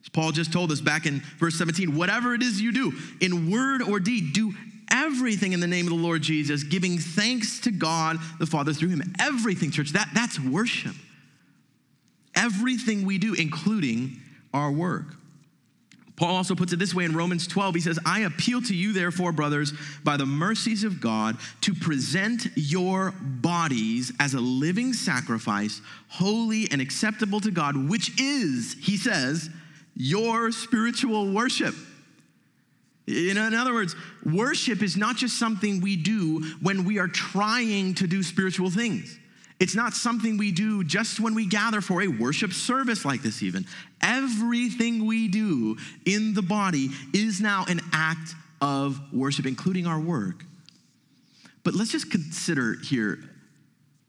As 0.03 0.09
Paul 0.09 0.31
just 0.31 0.51
told 0.51 0.71
us 0.71 0.81
back 0.81 1.05
in 1.05 1.21
verse 1.37 1.55
17 1.55 1.95
whatever 1.95 2.33
it 2.33 2.41
is 2.41 2.59
you 2.59 2.71
do, 2.71 2.93
in 3.21 3.51
word 3.51 3.81
or 3.81 3.99
deed, 3.99 4.33
do 4.33 4.53
everything 4.91 5.53
in 5.53 5.59
the 5.59 5.67
name 5.67 5.85
of 5.85 5.91
the 5.91 5.99
Lord 5.99 6.21
Jesus, 6.21 6.63
giving 6.63 6.97
thanks 6.97 7.59
to 7.61 7.71
God 7.71 8.17
the 8.39 8.45
Father 8.45 8.73
through 8.73 8.89
him. 8.89 9.13
Everything, 9.19 9.71
church, 9.71 9.91
that, 9.91 10.09
that's 10.13 10.39
worship. 10.39 10.95
Everything 12.35 13.05
we 13.05 13.17
do, 13.17 13.33
including 13.33 14.17
our 14.53 14.71
work. 14.71 15.05
Paul 16.15 16.35
also 16.35 16.53
puts 16.53 16.71
it 16.73 16.79
this 16.79 16.93
way 16.93 17.05
in 17.05 17.15
Romans 17.15 17.47
12. 17.47 17.75
He 17.75 17.81
says, 17.81 17.97
I 18.05 18.21
appeal 18.21 18.61
to 18.61 18.75
you, 18.75 18.93
therefore, 18.93 19.31
brothers, 19.31 19.73
by 20.03 20.15
the 20.15 20.27
mercies 20.27 20.83
of 20.83 21.01
God, 21.01 21.37
to 21.61 21.73
present 21.73 22.47
your 22.55 23.13
bodies 23.19 24.11
as 24.19 24.35
a 24.35 24.39
living 24.39 24.93
sacrifice, 24.93 25.81
holy 26.09 26.69
and 26.71 26.81
acceptable 26.81 27.39
to 27.41 27.49
God, 27.49 27.89
which 27.89 28.21
is, 28.21 28.75
he 28.79 28.95
says, 28.95 29.49
your 29.95 30.51
spiritual 30.51 31.31
worship. 31.31 31.73
In 33.07 33.37
other 33.37 33.73
words, 33.73 33.95
worship 34.23 34.81
is 34.81 34.95
not 34.95 35.17
just 35.17 35.37
something 35.37 35.81
we 35.81 35.95
do 35.95 36.41
when 36.61 36.85
we 36.85 36.99
are 36.99 37.07
trying 37.07 37.95
to 37.95 38.07
do 38.07 38.23
spiritual 38.23 38.69
things. 38.69 39.17
It's 39.63 39.75
not 39.75 39.93
something 39.93 40.35
we 40.35 40.51
do 40.51 40.83
just 40.83 41.21
when 41.21 41.35
we 41.35 41.45
gather 41.45 41.79
for 41.79 42.01
a 42.01 42.09
worship 42.09 42.51
service 42.51 43.05
like 43.05 43.21
this, 43.21 43.41
even. 43.41 43.65
Everything 44.01 45.05
we 45.05 45.29
do 45.29 45.77
in 46.05 46.33
the 46.33 46.41
body 46.41 46.89
is 47.13 47.39
now 47.39 47.63
an 47.69 47.79
act 47.93 48.35
of 48.59 48.99
worship, 49.13 49.45
including 49.45 49.87
our 49.87 50.01
work. 50.01 50.43
But 51.63 51.75
let's 51.75 51.93
just 51.93 52.11
consider 52.11 52.75
here 52.83 53.19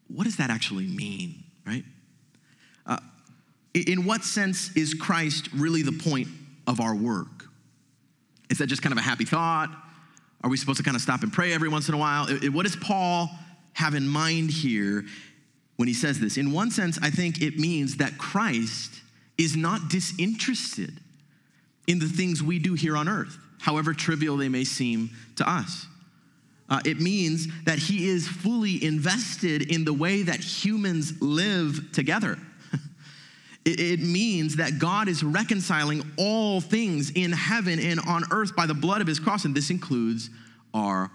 what 0.09 0.25
does 0.25 0.39
that 0.39 0.51
actually 0.51 0.89
mean, 0.89 1.45
right? 1.65 1.85
Uh, 2.85 2.99
in 3.75 4.05
what 4.05 4.25
sense 4.25 4.75
is 4.77 4.93
Christ 4.93 5.51
really 5.55 5.83
the 5.83 5.93
point 5.93 6.27
of 6.67 6.81
our 6.81 6.97
work? 6.97 7.45
Is 8.51 8.59
that 8.59 8.67
just 8.67 8.83
kind 8.83 8.93
of 8.93 8.99
a 8.99 9.03
happy 9.03 9.25
thought? 9.25 9.71
Are 10.43 10.51
we 10.51 10.57
supposed 10.57 10.79
to 10.79 10.83
kind 10.83 10.97
of 10.97 11.01
stop 11.01 11.23
and 11.23 11.33
pray 11.33 11.53
every 11.53 11.69
once 11.69 11.89
in 11.89 11.95
a 11.95 11.99
while? 11.99 12.27
What 12.51 12.65
does 12.65 12.75
Paul 12.75 13.31
have 13.75 13.95
in 13.95 14.09
mind 14.09 14.51
here 14.51 15.05
when 15.77 15.89
he 15.89 15.95
says 15.95 16.21
this. 16.21 16.37
In 16.37 16.53
one 16.53 16.71
sense, 16.71 16.99
I 17.03 17.11
think 17.11 17.43
it 17.43 17.59
means 17.59 17.97
that 17.97 18.19
Christ 18.19 19.03
is 19.39 19.57
not 19.57 19.89
disinterested 19.89 21.01
in 21.87 21.99
the 21.99 22.09
things 22.09 22.43
we 22.43 22.59
do 22.59 22.75
here 22.75 22.97
on 22.97 23.09
earth, 23.09 23.37
however 23.61 23.93
trivial 23.93 24.37
they 24.37 24.49
may 24.49 24.65
seem 24.65 25.11
to 25.37 25.49
us. 25.49 25.87
Uh, 26.69 26.81
it 26.85 26.99
means 26.99 27.47
that 27.65 27.79
he 27.79 28.09
is 28.09 28.27
fully 28.27 28.83
invested 28.83 29.71
in 29.71 29.85
the 29.85 29.93
way 29.93 30.23
that 30.23 30.41
humans 30.41 31.21
live 31.21 31.93
together. 31.93 32.39
it, 33.67 33.81
it 33.81 34.01
means 34.01 34.57
that 34.57 34.79
God 34.79 35.09
is 35.09 35.23
reconciling 35.23 36.03
all 36.17 36.63
things 36.63 37.11
in 37.11 37.33
heaven 37.33 37.79
and 37.79 38.01
on 38.01 38.25
earth 38.31 38.57
by 38.57 38.65
the 38.67 38.75
blood 38.75 39.03
of 39.03 39.07
his 39.07 39.21
cross, 39.21 39.45
and 39.45 39.55
this 39.55 39.69
includes 39.69 40.31
our 40.73 41.11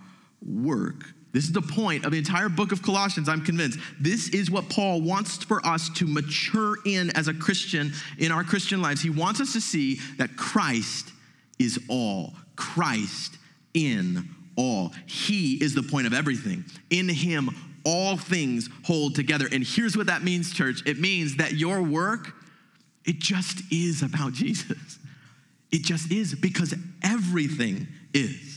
work. 0.45 1.03
This 1.31 1.43
is 1.43 1.51
the 1.51 1.61
point 1.61 2.05
of 2.05 2.11
the 2.11 2.17
entire 2.17 2.49
book 2.49 2.71
of 2.71 2.81
Colossians, 2.81 3.29
I'm 3.29 3.41
convinced. 3.41 3.77
This 3.99 4.29
is 4.29 4.49
what 4.49 4.67
Paul 4.69 5.01
wants 5.01 5.43
for 5.43 5.65
us 5.65 5.89
to 5.95 6.07
mature 6.07 6.77
in 6.85 7.15
as 7.15 7.27
a 7.27 7.33
Christian 7.33 7.93
in 8.17 8.31
our 8.31 8.43
Christian 8.43 8.81
lives. 8.81 9.01
He 9.01 9.11
wants 9.11 9.39
us 9.39 9.53
to 9.53 9.61
see 9.61 9.99
that 10.17 10.35
Christ 10.37 11.11
is 11.59 11.79
all, 11.87 12.33
Christ 12.55 13.37
in 13.73 14.27
all. 14.55 14.91
He 15.05 15.55
is 15.63 15.75
the 15.75 15.83
point 15.83 16.07
of 16.07 16.13
everything. 16.13 16.65
In 16.89 17.07
Him, 17.07 17.49
all 17.85 18.17
things 18.17 18.67
hold 18.85 19.13
together. 19.13 19.47
And 19.51 19.63
here's 19.63 19.95
what 19.95 20.07
that 20.07 20.23
means, 20.23 20.51
church 20.53 20.81
it 20.87 20.99
means 20.99 21.37
that 21.37 21.53
your 21.53 21.83
work, 21.83 22.33
it 23.05 23.19
just 23.19 23.61
is 23.71 24.01
about 24.01 24.33
Jesus. 24.33 24.97
It 25.71 25.83
just 25.83 26.11
is 26.11 26.33
because 26.33 26.73
everything 27.03 27.87
is. 28.15 28.48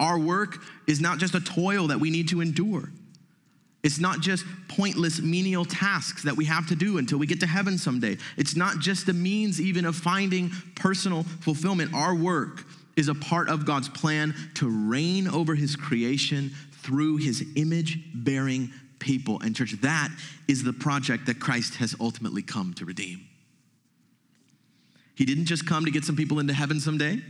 Our 0.00 0.18
work 0.18 0.58
is 0.86 1.00
not 1.00 1.18
just 1.18 1.34
a 1.34 1.40
toil 1.40 1.88
that 1.88 1.98
we 1.98 2.10
need 2.10 2.28
to 2.28 2.40
endure. 2.40 2.90
It's 3.82 3.98
not 3.98 4.20
just 4.20 4.44
pointless 4.68 5.20
menial 5.20 5.64
tasks 5.64 6.24
that 6.24 6.36
we 6.36 6.44
have 6.46 6.66
to 6.68 6.74
do 6.74 6.98
until 6.98 7.18
we 7.18 7.26
get 7.26 7.40
to 7.40 7.46
heaven 7.46 7.78
someday. 7.78 8.18
It's 8.36 8.56
not 8.56 8.80
just 8.80 9.08
a 9.08 9.12
means 9.12 9.60
even 9.60 9.84
of 9.84 9.96
finding 9.96 10.50
personal 10.74 11.22
fulfillment. 11.22 11.94
Our 11.94 12.14
work 12.14 12.64
is 12.96 13.08
a 13.08 13.14
part 13.14 13.48
of 13.48 13.64
God's 13.64 13.88
plan 13.88 14.34
to 14.54 14.68
reign 14.68 15.28
over 15.28 15.54
his 15.54 15.76
creation 15.76 16.50
through 16.82 17.18
his 17.18 17.44
image 17.54 18.00
bearing 18.12 18.72
people. 18.98 19.40
And, 19.40 19.54
church, 19.54 19.74
that 19.82 20.10
is 20.48 20.64
the 20.64 20.72
project 20.72 21.26
that 21.26 21.38
Christ 21.38 21.76
has 21.76 21.94
ultimately 22.00 22.42
come 22.42 22.74
to 22.74 22.84
redeem. 22.84 23.20
He 25.14 25.24
didn't 25.24 25.46
just 25.46 25.66
come 25.66 25.84
to 25.84 25.90
get 25.90 26.04
some 26.04 26.16
people 26.16 26.40
into 26.40 26.52
heaven 26.52 26.80
someday, 26.80 27.22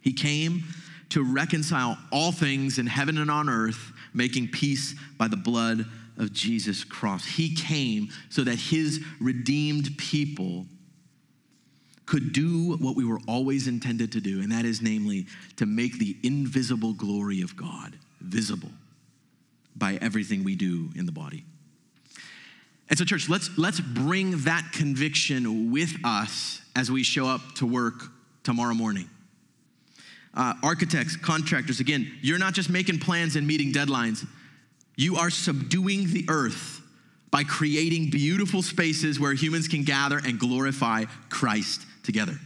he 0.00 0.12
came 0.12 0.64
to 1.10 1.22
reconcile 1.22 1.98
all 2.10 2.32
things 2.32 2.78
in 2.78 2.86
heaven 2.86 3.18
and 3.18 3.30
on 3.30 3.48
earth, 3.48 3.92
making 4.12 4.48
peace 4.48 4.94
by 5.18 5.28
the 5.28 5.36
blood 5.36 5.86
of 6.18 6.32
Jesus' 6.32 6.84
cross. 6.84 7.24
He 7.24 7.54
came 7.54 8.08
so 8.30 8.42
that 8.44 8.56
his 8.56 9.04
redeemed 9.20 9.96
people 9.98 10.66
could 12.06 12.32
do 12.32 12.76
what 12.76 12.96
we 12.96 13.04
were 13.04 13.20
always 13.26 13.66
intended 13.66 14.12
to 14.12 14.20
do, 14.20 14.40
and 14.40 14.52
that 14.52 14.64
is, 14.64 14.80
namely, 14.80 15.26
to 15.56 15.66
make 15.66 15.98
the 15.98 16.16
invisible 16.22 16.92
glory 16.92 17.42
of 17.42 17.56
God 17.56 17.96
visible 18.20 18.70
by 19.74 19.98
everything 20.00 20.44
we 20.44 20.54
do 20.54 20.90
in 20.94 21.04
the 21.04 21.12
body. 21.12 21.44
And 22.88 22.98
so, 22.98 23.04
church, 23.04 23.28
let's, 23.28 23.50
let's 23.58 23.80
bring 23.80 24.44
that 24.44 24.70
conviction 24.72 25.72
with 25.72 25.92
us 26.04 26.62
as 26.76 26.90
we 26.90 27.02
show 27.02 27.26
up 27.26 27.40
to 27.56 27.66
work 27.66 28.04
tomorrow 28.44 28.74
morning. 28.74 29.10
Uh, 30.36 30.52
architects, 30.62 31.16
contractors, 31.16 31.80
again, 31.80 32.12
you're 32.20 32.38
not 32.38 32.52
just 32.52 32.68
making 32.68 32.98
plans 32.98 33.36
and 33.36 33.46
meeting 33.46 33.72
deadlines, 33.72 34.26
you 34.94 35.16
are 35.16 35.30
subduing 35.30 36.12
the 36.12 36.24
earth 36.28 36.82
by 37.30 37.42
creating 37.42 38.10
beautiful 38.10 38.62
spaces 38.62 39.18
where 39.18 39.32
humans 39.32 39.66
can 39.66 39.82
gather 39.82 40.18
and 40.18 40.38
glorify 40.38 41.04
Christ 41.30 41.82
together. 42.02 42.38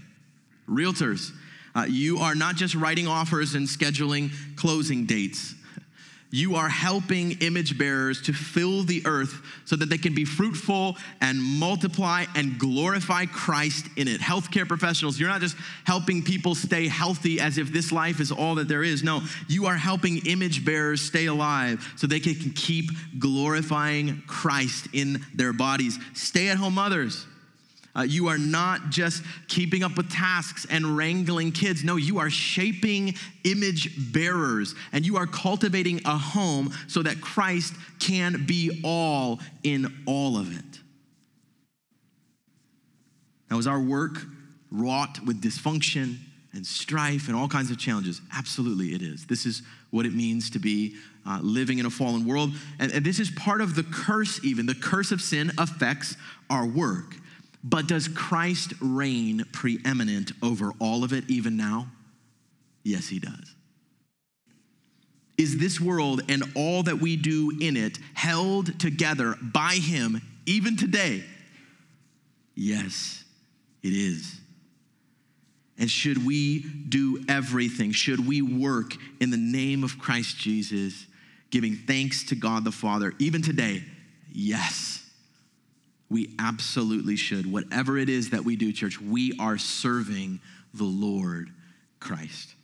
Realtors, 0.69 1.33
uh, 1.75 1.87
you 1.89 2.19
are 2.19 2.35
not 2.35 2.57
just 2.57 2.75
writing 2.75 3.07
offers 3.07 3.55
and 3.55 3.67
scheduling 3.67 4.31
closing 4.57 5.05
dates. 5.05 5.55
You 6.33 6.55
are 6.55 6.69
helping 6.69 7.33
image 7.41 7.77
bearers 7.77 8.23
to 8.23 8.33
fill 8.33 8.85
the 8.85 9.03
earth 9.05 9.43
so 9.65 9.75
that 9.75 9.91
they 9.91 9.99
can 9.99 10.15
be 10.15 10.25
fruitful 10.25 10.97
and 11.21 11.41
multiply 11.43 12.25
and 12.37 12.57
glorify 12.57 13.27
Christ 13.27 13.87
in 13.97 14.07
it. 14.07 14.21
Healthcare 14.21 14.67
professionals, 14.67 15.19
you're 15.19 15.29
not 15.29 15.41
just 15.41 15.57
helping 15.85 16.23
people 16.23 16.55
stay 16.55 16.87
healthy 16.87 17.41
as 17.41 17.59
if 17.59 17.73
this 17.73 17.91
life 17.91 18.21
is 18.21 18.31
all 18.31 18.55
that 18.57 18.69
there 18.69 18.85
is. 18.85 19.03
No, 19.03 19.23
you 19.49 19.67
are 19.67 19.75
helping 19.75 20.19
image 20.27 20.65
bearers 20.65 21.01
stay 21.01 21.27
alive 21.27 21.85
so 21.97 22.07
they 22.07 22.21
can 22.21 22.35
keep 22.35 22.91
glorifying 23.19 24.23
Christ 24.29 24.87
in 24.93 25.25
their 25.35 25.53
bodies. 25.53 25.99
Stay 26.15 26.49
at 26.49 26.59
home 26.59 26.75
mothers. 26.75 27.27
Uh, 27.97 28.03
you 28.03 28.29
are 28.29 28.39
not 28.39 28.91
just 28.91 29.23
keeping 29.49 29.83
up 29.83 29.97
with 29.97 30.11
tasks 30.11 30.67
and 30.71 30.97
wrangling 30.97 31.51
kids. 31.51 31.83
No, 31.83 31.97
you 31.97 32.19
are 32.19 32.31
shaping 32.31 33.15
image 33.45 34.13
bearers 34.13 34.75
and 34.93 35.05
you 35.05 35.17
are 35.17 35.27
cultivating 35.27 36.01
a 36.05 36.17
home 36.17 36.73
so 36.87 37.03
that 37.03 37.21
Christ 37.21 37.75
can 37.99 38.45
be 38.47 38.81
all 38.85 39.41
in 39.65 40.03
all 40.07 40.37
of 40.37 40.57
it. 40.57 40.81
Now, 43.51 43.59
is 43.59 43.67
our 43.67 43.81
work 43.81 44.23
wrought 44.71 45.19
with 45.27 45.43
dysfunction 45.43 46.19
and 46.53 46.65
strife 46.65 47.27
and 47.27 47.37
all 47.37 47.49
kinds 47.49 47.73
of 47.73 47.79
challenges? 47.79 48.21
Absolutely, 48.33 48.95
it 48.95 49.03
is. 49.03 49.27
This 49.27 49.45
is 49.45 49.63
what 49.91 50.07
it 50.07 50.15
means 50.15 50.51
to 50.51 50.61
be 50.61 50.95
uh, 51.27 51.41
living 51.43 51.79
in 51.79 51.87
a 51.87 51.91
fallen 51.91 52.25
world. 52.25 52.53
And, 52.79 52.93
and 52.93 53.05
this 53.05 53.19
is 53.19 53.31
part 53.31 53.61
of 53.61 53.75
the 53.75 53.83
curse, 53.83 54.41
even. 54.45 54.67
The 54.67 54.75
curse 54.75 55.11
of 55.11 55.21
sin 55.21 55.51
affects 55.59 56.17
our 56.49 56.65
work. 56.65 57.17
But 57.63 57.87
does 57.87 58.09
Christ 58.09 58.73
reign 58.81 59.45
preeminent 59.53 60.33
over 60.43 60.73
all 60.79 61.05
of 61.05 61.13
it 61.13 61.29
even 61.29 61.57
now? 61.57 61.89
Yes, 62.83 63.09
he 63.09 63.19
does. 63.19 63.55
Is 65.37 65.59
this 65.59 65.81
world 65.81 66.23
and 66.29 66.43
all 66.55 66.83
that 66.83 67.01
we 67.01 67.17
do 67.17 67.57
in 67.61 67.77
it 67.77 67.99
held 68.15 68.79
together 68.79 69.37
by 69.41 69.75
him 69.75 70.21
even 70.47 70.77
today? 70.77 71.25
Yes, 72.55 73.25
it 73.83 73.93
is. 73.93 74.39
And 75.79 75.91
should 75.91 76.27
we 76.27 76.61
do 76.61 77.25
everything? 77.27 77.93
Should 77.93 78.27
we 78.27 78.43
work 78.43 78.93
in 79.19 79.31
the 79.31 79.39
name 79.39 79.83
of 79.83 79.99
Christ 79.99 80.37
Jesus, 80.37 81.07
giving 81.51 81.75
thanks 81.75 82.25
to 82.25 82.35
God 82.35 82.65
the 82.65 82.73
Father 82.73 83.15
even 83.19 83.41
today? 83.41 83.83
Yes. 84.31 85.10
We 86.11 86.35
absolutely 86.39 87.17
should. 87.17 87.51
Whatever 87.51 87.97
it 87.97 88.09
is 88.09 88.31
that 88.31 88.45
we 88.45 88.57
do, 88.57 88.73
church, 88.73 89.01
we 89.01 89.33
are 89.39 89.57
serving 89.57 90.41
the 90.75 90.85
Lord 90.85 91.51
Christ. 92.01 92.55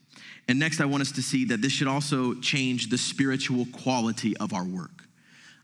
And 0.49 0.59
next, 0.59 0.81
I 0.81 0.85
want 0.85 1.01
us 1.01 1.13
to 1.13 1.23
see 1.23 1.45
that 1.47 1.63
this 1.63 1.73
should 1.73 1.89
also 1.89 2.35
change 2.35 2.89
the 2.89 2.99
spiritual 2.99 3.67
quality 3.73 4.37
of 4.37 4.53
our 4.53 4.65
work. 4.65 5.05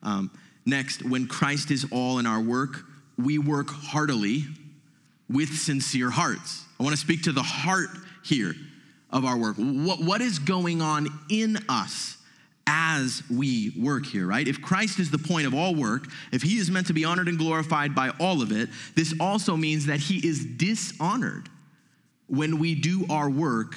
Um, 0.03 0.31
next, 0.65 1.05
when 1.05 1.27
Christ 1.27 1.71
is 1.71 1.87
all 1.91 2.19
in 2.19 2.27
our 2.27 2.41
work, 2.41 2.85
we 3.17 3.39
work 3.39 3.69
heartily 3.71 4.45
with 5.29 5.51
sincere 5.57 6.11
hearts. 6.11 6.65
I 6.79 6.83
want 6.83 6.95
to 6.95 7.01
speak 7.01 7.23
to 7.25 7.33
the 7.33 7.43
heart 7.43 7.91
here 8.25 8.55
of 9.11 9.25
our 9.25 9.37
work. 9.37 9.57
What, 9.57 10.01
what 10.01 10.21
is 10.21 10.39
going 10.39 10.83
on 10.83 11.09
in 11.29 11.59
us 11.69 12.17
as 12.67 13.23
we 13.31 13.73
work 13.79 14.07
here, 14.07 14.27
right? 14.27 14.47
If 14.47 14.63
Christ 14.63 14.99
is 14.99 15.11
the 15.11 15.19
point 15.19 15.47
of 15.47 15.55
all 15.55 15.75
work, 15.75 16.07
if 16.33 16.43
he 16.43 16.59
is 16.59 16.71
meant 16.71 16.87
to 16.89 16.93
be 16.93 17.05
honored 17.05 17.29
and 17.29 17.39
glorified 17.39 17.95
by 17.95 18.11
all 18.21 18.43
of 18.43 18.53
it, 18.53 18.69
this 18.95 19.15
also 19.19 19.57
means 19.57 19.87
that 19.87 20.01
he 20.01 20.27
is 20.27 20.45
dishonored 20.45 21.49
when 22.29 22.59
we 22.59 22.75
do 22.75 23.05
our 23.11 23.29
work 23.29 23.77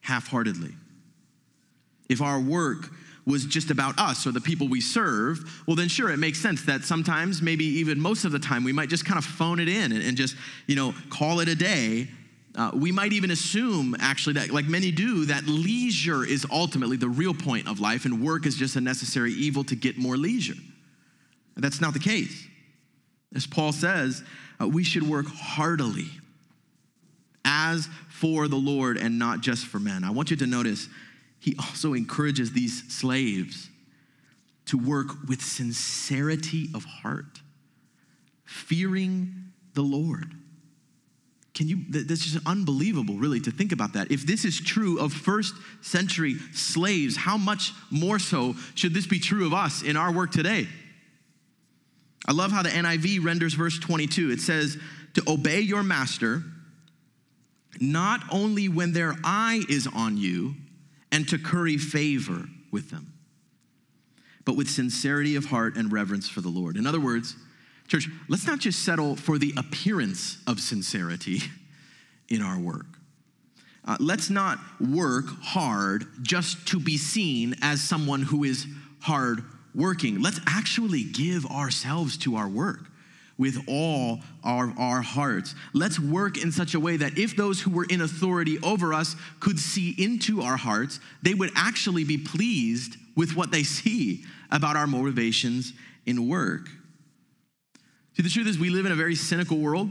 half 0.00 0.28
heartedly. 0.28 0.72
If 2.08 2.20
our 2.20 2.40
work 2.40 2.90
was 3.24 3.44
just 3.46 3.70
about 3.70 3.98
us 3.98 4.26
or 4.26 4.32
the 4.32 4.40
people 4.40 4.66
we 4.66 4.80
serve, 4.80 5.62
well, 5.66 5.76
then 5.76 5.88
sure, 5.88 6.10
it 6.10 6.16
makes 6.16 6.40
sense 6.40 6.64
that 6.64 6.82
sometimes, 6.82 7.40
maybe 7.40 7.64
even 7.64 8.00
most 8.00 8.24
of 8.24 8.32
the 8.32 8.38
time, 8.38 8.64
we 8.64 8.72
might 8.72 8.88
just 8.88 9.04
kind 9.04 9.18
of 9.18 9.24
phone 9.24 9.60
it 9.60 9.68
in 9.68 9.92
and, 9.92 10.02
and 10.02 10.16
just, 10.16 10.34
you 10.66 10.74
know, 10.74 10.92
call 11.08 11.40
it 11.40 11.48
a 11.48 11.54
day 11.54 12.08
uh, 12.54 12.70
we 12.74 12.92
might 12.92 13.12
even 13.12 13.30
assume, 13.30 13.96
actually, 13.98 14.34
that 14.34 14.50
like 14.50 14.66
many 14.66 14.90
do, 14.90 15.24
that 15.26 15.46
leisure 15.46 16.24
is 16.24 16.46
ultimately 16.50 16.96
the 16.96 17.08
real 17.08 17.32
point 17.32 17.66
of 17.66 17.80
life 17.80 18.04
and 18.04 18.22
work 18.22 18.44
is 18.46 18.56
just 18.56 18.76
a 18.76 18.80
necessary 18.80 19.32
evil 19.32 19.64
to 19.64 19.74
get 19.74 19.96
more 19.96 20.16
leisure. 20.16 20.60
That's 21.56 21.80
not 21.80 21.94
the 21.94 21.98
case. 22.00 22.46
As 23.34 23.46
Paul 23.46 23.72
says, 23.72 24.22
uh, 24.60 24.68
we 24.68 24.84
should 24.84 25.02
work 25.02 25.26
heartily 25.26 26.08
as 27.44 27.88
for 28.08 28.48
the 28.48 28.56
Lord 28.56 28.96
and 28.98 29.18
not 29.18 29.40
just 29.40 29.66
for 29.66 29.78
men. 29.78 30.04
I 30.04 30.10
want 30.10 30.30
you 30.30 30.36
to 30.36 30.46
notice 30.46 30.88
he 31.38 31.56
also 31.58 31.94
encourages 31.94 32.52
these 32.52 32.84
slaves 32.92 33.68
to 34.66 34.78
work 34.78 35.08
with 35.28 35.42
sincerity 35.42 36.68
of 36.74 36.84
heart, 36.84 37.40
fearing 38.44 39.52
the 39.74 39.82
Lord. 39.82 40.34
Can 41.54 41.68
you, 41.68 41.84
that's 41.90 42.24
just 42.24 42.46
unbelievable, 42.46 43.16
really, 43.16 43.38
to 43.40 43.50
think 43.50 43.72
about 43.72 43.92
that. 43.92 44.10
If 44.10 44.26
this 44.26 44.44
is 44.44 44.58
true 44.58 44.98
of 44.98 45.12
first 45.12 45.54
century 45.82 46.36
slaves, 46.54 47.16
how 47.16 47.36
much 47.36 47.72
more 47.90 48.18
so 48.18 48.54
should 48.74 48.94
this 48.94 49.06
be 49.06 49.18
true 49.18 49.46
of 49.46 49.52
us 49.52 49.82
in 49.82 49.96
our 49.96 50.10
work 50.10 50.32
today? 50.32 50.66
I 52.26 52.32
love 52.32 52.52
how 52.52 52.62
the 52.62 52.70
NIV 52.70 53.24
renders 53.24 53.52
verse 53.52 53.78
22. 53.78 54.30
It 54.30 54.40
says, 54.40 54.78
to 55.14 55.22
obey 55.28 55.60
your 55.60 55.82
master, 55.82 56.42
not 57.80 58.22
only 58.30 58.68
when 58.68 58.92
their 58.92 59.14
eye 59.22 59.62
is 59.68 59.86
on 59.86 60.16
you, 60.16 60.54
and 61.10 61.28
to 61.28 61.38
curry 61.38 61.76
favor 61.76 62.46
with 62.70 62.90
them, 62.90 63.12
but 64.46 64.56
with 64.56 64.70
sincerity 64.70 65.36
of 65.36 65.44
heart 65.46 65.76
and 65.76 65.92
reverence 65.92 66.28
for 66.28 66.40
the 66.40 66.48
Lord. 66.48 66.78
In 66.78 66.86
other 66.86 67.00
words, 67.00 67.36
Church, 67.92 68.08
let's 68.26 68.46
not 68.46 68.58
just 68.58 68.86
settle 68.86 69.16
for 69.16 69.36
the 69.36 69.52
appearance 69.58 70.38
of 70.46 70.60
sincerity 70.60 71.42
in 72.30 72.40
our 72.40 72.58
work. 72.58 72.86
Uh, 73.84 73.98
let's 74.00 74.30
not 74.30 74.58
work 74.80 75.26
hard 75.42 76.06
just 76.22 76.66
to 76.68 76.80
be 76.80 76.96
seen 76.96 77.54
as 77.60 77.82
someone 77.82 78.22
who 78.22 78.44
is 78.44 78.66
hard 79.00 79.44
working. 79.74 80.22
Let's 80.22 80.40
actually 80.46 81.04
give 81.04 81.44
ourselves 81.44 82.16
to 82.18 82.36
our 82.36 82.48
work 82.48 82.86
with 83.36 83.58
all 83.68 84.20
our, 84.42 84.72
our 84.78 85.02
hearts. 85.02 85.54
Let's 85.74 86.00
work 86.00 86.42
in 86.42 86.50
such 86.50 86.72
a 86.72 86.80
way 86.80 86.96
that 86.96 87.18
if 87.18 87.36
those 87.36 87.60
who 87.60 87.72
were 87.72 87.86
in 87.90 88.00
authority 88.00 88.58
over 88.60 88.94
us 88.94 89.16
could 89.38 89.58
see 89.58 89.94
into 89.98 90.40
our 90.40 90.56
hearts, 90.56 90.98
they 91.20 91.34
would 91.34 91.50
actually 91.54 92.04
be 92.04 92.16
pleased 92.16 92.96
with 93.16 93.36
what 93.36 93.50
they 93.50 93.64
see 93.64 94.24
about 94.50 94.76
our 94.76 94.86
motivations 94.86 95.74
in 96.06 96.26
work. 96.26 96.70
See, 98.14 98.22
the 98.22 98.28
truth 98.28 98.46
is, 98.46 98.58
we 98.58 98.70
live 98.70 98.86
in 98.86 98.92
a 98.92 98.96
very 98.96 99.14
cynical 99.14 99.58
world, 99.58 99.90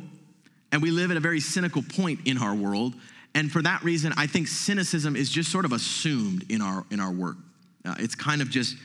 and 0.71 0.81
we 0.81 0.91
live 0.91 1.11
at 1.11 1.17
a 1.17 1.21
very 1.21 1.39
cynical 1.39 1.81
point 1.81 2.21
in 2.25 2.37
our 2.37 2.53
world. 2.53 2.93
And 3.33 3.51
for 3.51 3.61
that 3.61 3.83
reason, 3.83 4.13
I 4.17 4.27
think 4.27 4.47
cynicism 4.47 5.15
is 5.15 5.29
just 5.29 5.51
sort 5.51 5.65
of 5.65 5.71
assumed 5.71 6.45
in 6.51 6.61
our, 6.61 6.85
in 6.91 6.99
our 6.99 7.11
work. 7.11 7.37
Uh, 7.83 7.95
it's 7.97 8.15
kind 8.15 8.41
of 8.41 8.49
just 8.49 8.75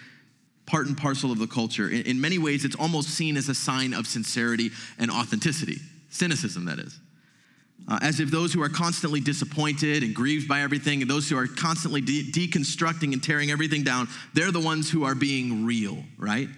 part 0.64 0.86
and 0.86 0.96
parcel 0.96 1.30
of 1.30 1.38
the 1.38 1.46
culture. 1.46 1.88
In, 1.88 2.02
in 2.02 2.20
many 2.20 2.38
ways, 2.38 2.64
it's 2.64 2.76
almost 2.76 3.10
seen 3.10 3.36
as 3.36 3.48
a 3.48 3.54
sign 3.54 3.92
of 3.92 4.06
sincerity 4.06 4.70
and 4.98 5.10
authenticity. 5.10 5.78
Cynicism, 6.10 6.64
that 6.64 6.78
is. 6.78 6.98
Uh, 7.88 7.98
as 8.02 8.20
if 8.20 8.30
those 8.30 8.52
who 8.52 8.62
are 8.62 8.68
constantly 8.68 9.20
disappointed 9.20 10.02
and 10.02 10.14
grieved 10.14 10.48
by 10.48 10.62
everything, 10.62 11.02
and 11.02 11.10
those 11.10 11.28
who 11.28 11.36
are 11.36 11.46
constantly 11.46 12.00
de- 12.00 12.32
deconstructing 12.32 13.12
and 13.12 13.22
tearing 13.22 13.50
everything 13.50 13.84
down, 13.84 14.08
they're 14.32 14.50
the 14.50 14.60
ones 14.60 14.90
who 14.90 15.04
are 15.04 15.14
being 15.14 15.64
real, 15.64 15.98
right? 16.18 16.48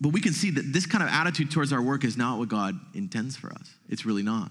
But 0.00 0.12
we 0.12 0.20
can 0.20 0.32
see 0.32 0.50
that 0.50 0.72
this 0.72 0.86
kind 0.86 1.02
of 1.02 1.08
attitude 1.10 1.50
towards 1.50 1.72
our 1.72 1.82
work 1.82 2.04
is 2.04 2.16
not 2.16 2.38
what 2.38 2.48
God 2.48 2.78
intends 2.94 3.36
for 3.36 3.50
us. 3.52 3.74
It's 3.88 4.04
really 4.04 4.22
not. 4.22 4.50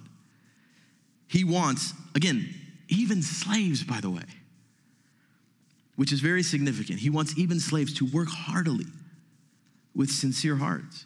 He 1.28 1.44
wants, 1.44 1.94
again, 2.16 2.54
even 2.88 3.22
slaves, 3.22 3.84
by 3.84 4.00
the 4.00 4.10
way, 4.10 4.24
which 5.96 6.12
is 6.12 6.20
very 6.20 6.44
significant. 6.44 7.00
He 7.00 7.10
wants 7.10 7.38
even 7.38 7.60
slaves 7.60 7.94
to 7.96 8.06
work 8.06 8.28
heartily 8.30 8.86
with 9.96 10.10
sincere 10.10 10.56
hearts. 10.56 11.06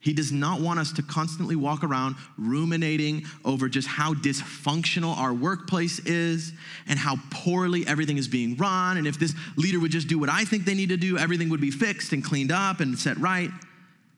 He 0.00 0.12
does 0.12 0.30
not 0.30 0.60
want 0.60 0.78
us 0.78 0.92
to 0.92 1.02
constantly 1.02 1.56
walk 1.56 1.82
around 1.82 2.16
ruminating 2.36 3.24
over 3.44 3.68
just 3.68 3.88
how 3.88 4.14
dysfunctional 4.14 5.16
our 5.16 5.34
workplace 5.34 5.98
is 6.00 6.52
and 6.86 6.98
how 6.98 7.16
poorly 7.30 7.84
everything 7.86 8.16
is 8.16 8.28
being 8.28 8.56
run. 8.56 8.96
And 8.96 9.06
if 9.06 9.18
this 9.18 9.34
leader 9.56 9.80
would 9.80 9.90
just 9.90 10.06
do 10.06 10.18
what 10.18 10.28
I 10.28 10.44
think 10.44 10.64
they 10.64 10.74
need 10.74 10.90
to 10.90 10.96
do, 10.96 11.18
everything 11.18 11.48
would 11.48 11.60
be 11.60 11.72
fixed 11.72 12.12
and 12.12 12.24
cleaned 12.24 12.52
up 12.52 12.80
and 12.80 12.96
set 12.96 13.18
right. 13.18 13.50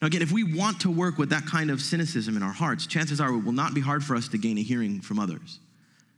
Now, 0.02 0.06
again, 0.06 0.22
if 0.22 0.32
we 0.32 0.44
want 0.44 0.80
to 0.80 0.90
work 0.90 1.18
with 1.18 1.30
that 1.30 1.46
kind 1.46 1.70
of 1.70 1.80
cynicism 1.80 2.36
in 2.36 2.42
our 2.42 2.52
hearts, 2.52 2.86
chances 2.86 3.20
are 3.20 3.28
it 3.30 3.38
will 3.38 3.52
not 3.52 3.74
be 3.74 3.80
hard 3.80 4.04
for 4.04 4.16
us 4.16 4.28
to 4.28 4.38
gain 4.38 4.58
a 4.58 4.62
hearing 4.62 5.00
from 5.00 5.18
others. 5.18 5.60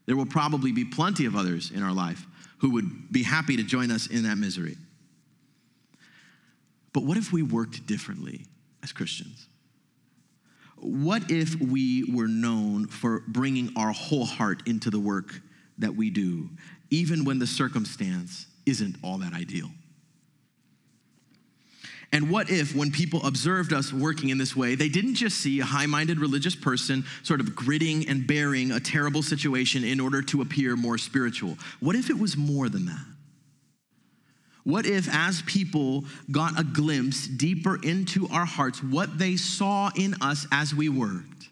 There 0.06 0.16
will 0.16 0.26
probably 0.26 0.72
be 0.72 0.84
plenty 0.84 1.26
of 1.26 1.36
others 1.36 1.70
in 1.70 1.82
our 1.82 1.92
life 1.92 2.26
who 2.58 2.70
would 2.70 3.12
be 3.12 3.22
happy 3.22 3.56
to 3.56 3.62
join 3.62 3.90
us 3.90 4.08
in 4.08 4.24
that 4.24 4.38
misery. 4.38 4.76
But 6.92 7.04
what 7.04 7.16
if 7.16 7.32
we 7.32 7.42
worked 7.42 7.86
differently 7.86 8.46
as 8.82 8.92
Christians? 8.92 9.48
What 10.82 11.30
if 11.30 11.60
we 11.60 12.04
were 12.12 12.26
known 12.26 12.88
for 12.88 13.22
bringing 13.28 13.72
our 13.76 13.92
whole 13.92 14.26
heart 14.26 14.66
into 14.66 14.90
the 14.90 14.98
work 14.98 15.40
that 15.78 15.94
we 15.94 16.10
do, 16.10 16.50
even 16.90 17.24
when 17.24 17.38
the 17.38 17.46
circumstance 17.46 18.46
isn't 18.66 18.96
all 19.02 19.18
that 19.18 19.32
ideal? 19.32 19.70
And 22.12 22.28
what 22.28 22.50
if, 22.50 22.74
when 22.74 22.90
people 22.90 23.24
observed 23.24 23.72
us 23.72 23.92
working 23.92 24.28
in 24.28 24.38
this 24.38 24.54
way, 24.54 24.74
they 24.74 24.88
didn't 24.88 25.14
just 25.14 25.38
see 25.38 25.60
a 25.60 25.64
high 25.64 25.86
minded 25.86 26.18
religious 26.18 26.54
person 26.54 27.04
sort 27.22 27.40
of 27.40 27.54
gritting 27.54 28.06
and 28.08 28.26
bearing 28.26 28.72
a 28.72 28.80
terrible 28.80 29.22
situation 29.22 29.84
in 29.84 29.98
order 29.98 30.20
to 30.22 30.42
appear 30.42 30.76
more 30.76 30.98
spiritual? 30.98 31.56
What 31.80 31.96
if 31.96 32.10
it 32.10 32.18
was 32.18 32.36
more 32.36 32.68
than 32.68 32.86
that? 32.86 33.06
What 34.64 34.86
if, 34.86 35.08
as 35.12 35.42
people 35.42 36.04
got 36.30 36.58
a 36.58 36.64
glimpse 36.64 37.26
deeper 37.26 37.80
into 37.82 38.28
our 38.28 38.44
hearts, 38.44 38.82
what 38.82 39.18
they 39.18 39.36
saw 39.36 39.90
in 39.96 40.14
us 40.20 40.46
as 40.52 40.74
we 40.74 40.88
worked 40.88 41.48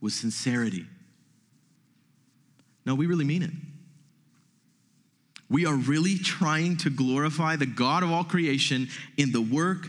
was 0.00 0.14
sincerity? 0.14 0.86
No, 2.84 2.94
we 2.94 3.06
really 3.06 3.24
mean 3.24 3.42
it. 3.42 3.50
We 5.48 5.66
are 5.66 5.74
really 5.74 6.16
trying 6.18 6.78
to 6.78 6.90
glorify 6.90 7.56
the 7.56 7.66
God 7.66 8.02
of 8.02 8.10
all 8.10 8.24
creation 8.24 8.88
in 9.16 9.32
the 9.32 9.42
work 9.42 9.86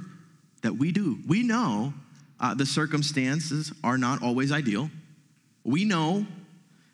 that 0.61 0.73
we 0.73 0.91
do. 0.91 1.19
We 1.27 1.43
know 1.43 1.93
uh, 2.39 2.53
the 2.53 2.65
circumstances 2.65 3.71
are 3.83 3.97
not 3.97 4.21
always 4.21 4.51
ideal. 4.51 4.89
We 5.63 5.85
know 5.85 6.25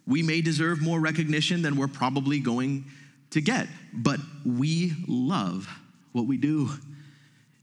we 0.05 0.21
may 0.23 0.41
deserve 0.41 0.81
more 0.81 0.99
recognition 0.99 1.61
than 1.61 1.75
we're 1.75 1.87
probably 1.87 2.39
going 2.39 2.85
to 3.31 3.41
get, 3.41 3.67
but 3.93 4.19
we 4.45 4.93
love 5.07 5.67
what 6.11 6.25
we 6.25 6.37
do, 6.37 6.69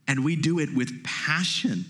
and 0.07 0.25
we 0.25 0.37
do 0.37 0.59
it 0.59 0.75
with 0.75 1.03
passion. 1.05 1.85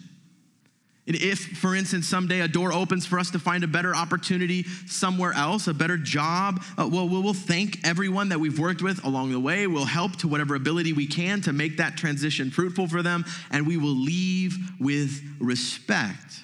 And 1.07 1.15
if, 1.15 1.39
for 1.39 1.77
instance, 1.77 2.09
someday 2.09 2.41
a 2.41 2.49
door 2.49 2.73
opens 2.73 3.07
for 3.07 3.19
us 3.19 3.31
to 3.31 3.39
find 3.39 3.63
a 3.63 3.69
better 3.69 3.95
opportunity 3.95 4.65
somewhere 4.87 5.33
else, 5.35 5.69
a 5.69 5.75
better 5.75 5.97
job, 5.97 6.65
uh, 6.77 6.89
well, 6.91 7.09
we'll 7.09 7.33
thank 7.33 7.79
everyone 7.87 8.31
that 8.31 8.41
we've 8.41 8.59
worked 8.59 8.83
with 8.83 9.05
along 9.05 9.31
the 9.31 9.39
way. 9.39 9.69
We'll 9.69 9.85
help 9.85 10.17
to 10.17 10.29
whatever 10.29 10.57
ability 10.57 10.93
we 10.93 11.07
can 11.07 11.41
to 11.43 11.53
make 11.53 11.77
that 11.77 11.97
transition 11.97 12.51
fruitful 12.51 12.89
for 12.89 13.03
them, 13.03 13.25
and 13.53 13.67
we 13.67 13.77
will 13.77 13.95
leave 13.95 14.57
with 14.81 15.23
respect 15.39 16.41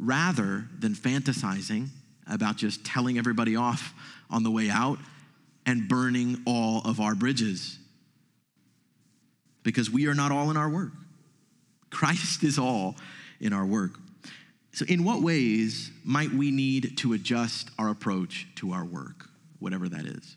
rather 0.00 0.68
than 0.78 0.94
fantasizing 0.94 1.88
about 2.28 2.56
just 2.56 2.84
telling 2.84 3.16
everybody 3.16 3.54
off 3.54 3.94
on 4.28 4.42
the 4.42 4.50
way 4.50 4.70
out 4.70 4.98
and 5.68 5.86
burning 5.86 6.42
all 6.46 6.80
of 6.86 6.98
our 6.98 7.14
bridges. 7.14 7.78
Because 9.62 9.90
we 9.90 10.06
are 10.06 10.14
not 10.14 10.32
all 10.32 10.50
in 10.50 10.56
our 10.56 10.70
work. 10.70 10.92
Christ 11.90 12.42
is 12.42 12.58
all 12.58 12.96
in 13.38 13.52
our 13.52 13.66
work. 13.66 13.98
So, 14.72 14.86
in 14.86 15.04
what 15.04 15.20
ways 15.20 15.90
might 16.04 16.30
we 16.30 16.50
need 16.50 16.96
to 16.98 17.12
adjust 17.12 17.70
our 17.78 17.90
approach 17.90 18.46
to 18.56 18.72
our 18.72 18.84
work, 18.84 19.28
whatever 19.58 19.90
that 19.90 20.06
is? 20.06 20.36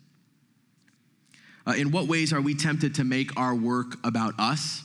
Uh, 1.66 1.72
in 1.78 1.92
what 1.92 2.08
ways 2.08 2.34
are 2.34 2.40
we 2.40 2.54
tempted 2.54 2.94
to 2.96 3.04
make 3.04 3.34
our 3.38 3.54
work 3.54 3.96
about 4.04 4.34
us 4.38 4.82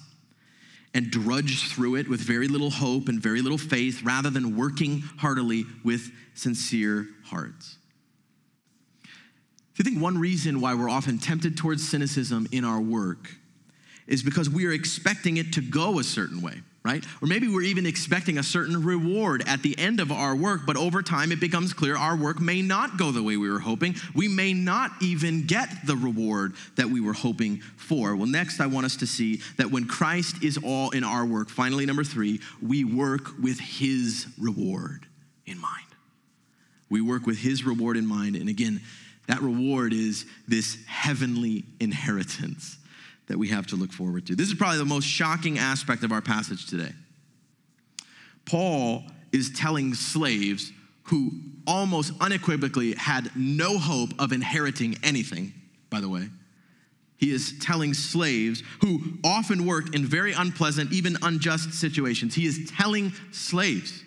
and 0.94 1.12
drudge 1.12 1.74
through 1.74 1.96
it 1.96 2.08
with 2.08 2.22
very 2.22 2.48
little 2.48 2.70
hope 2.70 3.10
and 3.10 3.22
very 3.22 3.42
little 3.42 3.58
faith 3.58 4.02
rather 4.02 4.30
than 4.30 4.56
working 4.56 5.00
heartily 5.18 5.66
with 5.84 6.10
sincere 6.36 7.08
hearts? 7.26 7.78
I 9.80 9.84
think 9.84 10.02
one 10.02 10.18
reason 10.18 10.60
why 10.60 10.74
we're 10.74 10.90
often 10.90 11.20
tempted 11.20 11.56
towards 11.56 11.88
cynicism 11.88 12.48
in 12.52 12.66
our 12.66 12.82
work 12.82 13.30
is 14.08 14.24
because 14.24 14.50
we 14.50 14.66
are 14.66 14.72
expecting 14.72 15.38
it 15.38 15.54
to 15.54 15.62
go 15.62 16.00
a 16.00 16.04
certain 16.04 16.42
way, 16.42 16.62
right? 16.84 17.06
Or 17.22 17.28
maybe 17.28 17.48
we're 17.48 17.64
even 17.64 17.86
expecting 17.86 18.38
a 18.38 18.44
certain 18.44 18.84
reward 18.84 19.44
at 19.46 19.62
the 19.62 19.78
end 19.78 20.00
of 20.00 20.12
our 20.12 20.36
work, 20.36 20.62
but 20.66 20.78
over 20.78 21.04
time 21.04 21.32
it 21.32 21.40
becomes 21.40 21.74
clear 21.74 21.96
our 21.96 22.16
work 22.16 22.40
may 22.40 22.62
not 22.62 22.98
go 22.98 23.12
the 23.12 23.22
way 23.22 23.38
we 23.38 23.52
were 23.52 23.60
hoping. 23.60 23.96
We 24.16 24.28
may 24.28 24.54
not 24.54 24.92
even 25.02 25.46
get 25.46 25.70
the 25.86 25.96
reward 25.96 26.54
that 26.78 26.88
we 26.88 27.02
were 27.02 27.14
hoping 27.14 27.58
for. 27.76 28.16
Well, 28.16 28.28
next, 28.28 28.60
I 28.60 28.68
want 28.68 28.86
us 28.86 28.96
to 28.98 29.06
see 29.08 29.42
that 29.58 29.70
when 29.70 29.86
Christ 29.86 30.42
is 30.42 30.58
all 30.64 30.90
in 30.92 31.04
our 31.04 31.26
work, 31.26 31.50
finally, 31.50 31.86
number 31.86 32.06
three, 32.06 32.40
we 32.66 32.84
work 32.84 33.32
with 33.42 33.60
his 33.60 34.26
reward 34.40 35.06
in 35.46 35.60
mind. 35.60 35.84
We 36.90 37.02
work 37.02 37.28
with 37.28 37.40
his 37.40 37.66
reward 37.66 37.98
in 37.98 38.08
mind. 38.08 38.38
And 38.38 38.48
again, 38.48 38.82
that 39.28 39.42
reward 39.42 39.94
is 39.94 40.26
this 40.48 40.78
heavenly 40.86 41.66
inheritance 41.80 42.78
that 43.28 43.38
we 43.38 43.50
have 43.50 43.68
to 43.68 43.76
look 43.76 43.92
forward 43.92 44.26
to. 44.28 44.36
This 44.36 44.48
is 44.48 44.54
probably 44.54 44.78
the 44.78 44.86
most 44.86 45.06
shocking 45.06 45.60
aspect 45.60 46.04
of 46.04 46.12
our 46.12 46.22
passage 46.22 46.66
today. 46.68 46.94
Paul 48.46 49.04
is 49.34 49.52
telling 49.52 49.94
slaves 49.94 50.72
who 51.04 51.32
almost 51.66 52.14
unequivocally 52.22 52.94
had 52.94 53.30
no 53.36 53.78
hope 53.78 54.10
of 54.20 54.32
inheriting 54.32 54.98
anything, 55.04 55.54
by 55.90 56.00
the 56.00 56.10
way. 56.10 56.30
He 57.18 57.32
is 57.32 57.58
telling 57.60 57.94
slaves 57.94 58.62
who 58.82 59.02
often 59.24 59.66
worked 59.66 59.96
in 59.96 60.06
very 60.06 60.34
unpleasant, 60.34 60.94
even 60.94 61.18
unjust 61.22 61.74
situations. 61.74 62.36
He 62.36 62.46
is 62.46 62.72
telling 62.78 63.12
slaves 63.32 64.04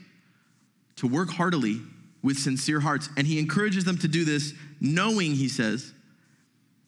to 0.97 1.07
work 1.07 1.31
heartily 1.31 1.81
with 2.23 2.39
sincere 2.39 2.81
hearts. 2.81 3.09
And 3.17 3.27
he 3.27 3.39
encourages 3.39 3.85
them 3.85 3.99
to 3.99 4.09
do 4.09 4.25
this, 4.25 4.53
knowing, 4.81 5.33
he 5.33 5.49
says, 5.49 5.93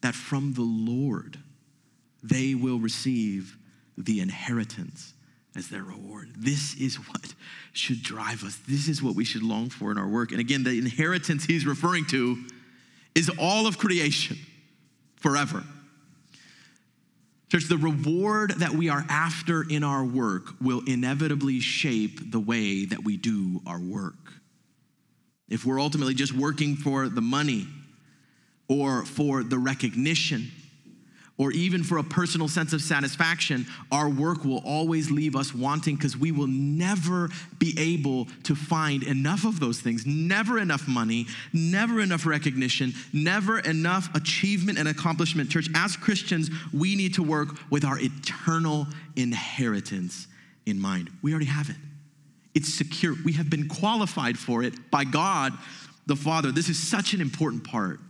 that 0.01 0.15
from 0.15 0.53
the 0.55 0.63
Lord 0.63 1.39
they 2.23 2.55
will 2.55 2.79
receive 2.79 3.57
the 3.99 4.21
inheritance 4.21 5.15
as 5.57 5.69
their 5.69 5.83
reward. 5.83 6.31
This 6.37 6.75
is 6.77 6.97
what 6.97 7.35
should 7.73 8.03
drive 8.03 8.43
us. 8.45 8.59
This 8.67 8.89
is 8.89 9.03
what 9.03 9.15
we 9.15 9.25
should 9.25 9.43
long 9.43 9.69
for 9.69 9.91
in 9.91 9.99
our 9.99 10.09
work. 10.09 10.31
And 10.31 10.41
again, 10.41 10.65
the 10.65 10.79
inheritance 10.79 11.45
he's 11.45 11.67
referring 11.67 12.07
to 12.07 12.43
is 13.15 13.31
all 13.39 13.67
of 13.67 13.79
creation 13.79 14.39
forever. 15.17 15.63
Church, 17.51 17.69
the 17.69 17.77
reward 17.77 18.53
that 18.59 18.71
we 18.71 18.89
are 18.89 19.05
after 19.11 19.63
in 19.69 19.85
our 19.85 20.05
work 20.05 20.55
will 20.61 20.83
inevitably 20.87 21.61
shape 21.61 22.33
the 22.33 22.41
way 22.41 22.87
that 22.87 23.05
we 23.05 23.19
do 23.19 23.61
our 23.67 23.79
work. 23.79 24.33
If 25.53 25.67
we're 25.67 25.81
ultimately 25.81 26.15
just 26.15 26.33
working 26.33 26.77
for 26.77 27.09
the 27.09 27.21
money 27.21 27.69
or 28.69 29.05
for 29.05 29.43
the 29.43 29.59
recognition, 29.59 30.51
or 31.37 31.51
even 31.53 31.83
for 31.83 31.99
a 31.99 32.05
personal 32.05 32.49
sense 32.49 32.73
of 32.73 32.81
satisfaction, 32.81 33.67
our 33.91 34.09
work 34.09 34.45
will 34.45 34.63
always 34.65 35.11
leave 35.11 35.35
us 35.35 35.55
wanting 35.55 35.97
because 35.97 36.17
we 36.17 36.31
will 36.31 36.47
never 36.47 37.29
be 37.59 37.75
able 37.79 38.29
to 38.45 38.55
find 38.55 39.03
enough 39.03 39.45
of 39.45 39.59
those 39.59 39.81
things. 39.81 40.07
Never 40.07 40.59
enough 40.59 40.87
money, 40.87 41.27
never 41.53 42.01
enough 42.01 42.27
recognition, 42.27 42.93
never 43.13 43.59
enough 43.59 44.15
achievement 44.15 44.79
and 44.79 44.89
accomplishment. 44.89 45.51
Church, 45.51 45.69
as 45.75 45.97
Christians, 45.97 46.51
we 46.73 46.97
need 46.97 47.15
to 47.15 47.23
work 47.23 47.59
with 47.71 47.85
our 47.85 47.99
eternal 47.99 48.87
inheritance 49.17 50.29
in 50.65 50.81
mind. 50.81 51.11
We 51.23 51.33
already 51.33 51.47
have 51.47 51.71
it, 51.71 51.77
it's 52.55 52.73
secure. 52.75 53.15
We 53.25 53.33
have 53.33 53.49
been 53.49 53.69
qualified 53.69 54.39
for 54.39 54.63
it 54.63 54.91
by 54.91 55.05
God 55.05 55.53
the 56.07 56.17
Father. 56.17 56.53
This 56.53 56.69
is 56.69 56.79
such 56.79 57.15
an 57.15 57.21
important 57.21 57.65
part 57.65 58.01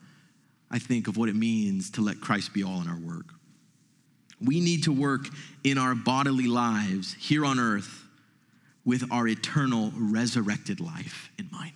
I 0.72 0.78
think, 0.78 1.07
of 1.07 1.18
what 1.18 1.28
it 1.28 1.37
means 1.37 1.90
to 1.92 2.00
let 2.00 2.20
Christ 2.20 2.55
be 2.55 2.64
all 2.64 2.81
in 2.81 2.88
our 2.88 2.96
work. 2.96 3.26
We 4.40 4.59
need 4.59 4.85
to 4.85 4.92
work 4.92 5.28
in 5.62 5.76
our 5.76 5.94
bodily 5.94 6.46
lives 6.46 7.14
here 7.14 7.44
on 7.44 7.61
earth 7.61 8.05
with 8.85 9.05
our 9.12 9.28
eternal 9.28 9.92
resurrected 9.94 10.81
life 10.81 11.31
in 11.38 11.48
mind. 11.52 11.74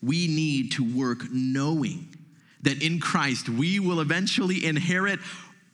We 0.00 0.28
need 0.28 0.72
to 0.72 0.96
work 0.96 1.24
knowing 1.30 2.08
that 2.62 2.82
in 2.82 3.00
Christ 3.00 3.48
we 3.48 3.80
will 3.80 4.00
eventually 4.00 4.64
inherit 4.64 5.18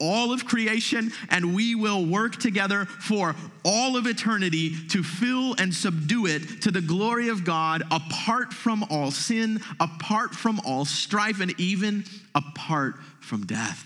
all 0.01 0.33
of 0.33 0.47
creation, 0.47 1.13
and 1.31 1.55
we 1.55 1.75
will 1.75 2.05
work 2.05 2.37
together 2.37 2.85
for 2.85 3.35
all 3.65 3.97
of 3.97 4.07
eternity 4.07 4.75
to 4.89 5.03
fill 5.03 5.55
and 5.59 5.73
subdue 5.73 6.27
it 6.27 6.63
to 6.63 6.71
the 6.71 6.81
glory 6.81 7.29
of 7.29 7.45
God, 7.45 7.83
apart 7.91 8.53
from 8.53 8.85
all 8.91 9.11
sin, 9.11 9.61
apart 9.81 10.35
from 10.35 10.61
all 10.65 10.85
strife, 10.85 11.41
and 11.41 11.59
even 11.59 12.05
apart 12.35 12.97
from 13.21 13.47
death. 13.47 13.85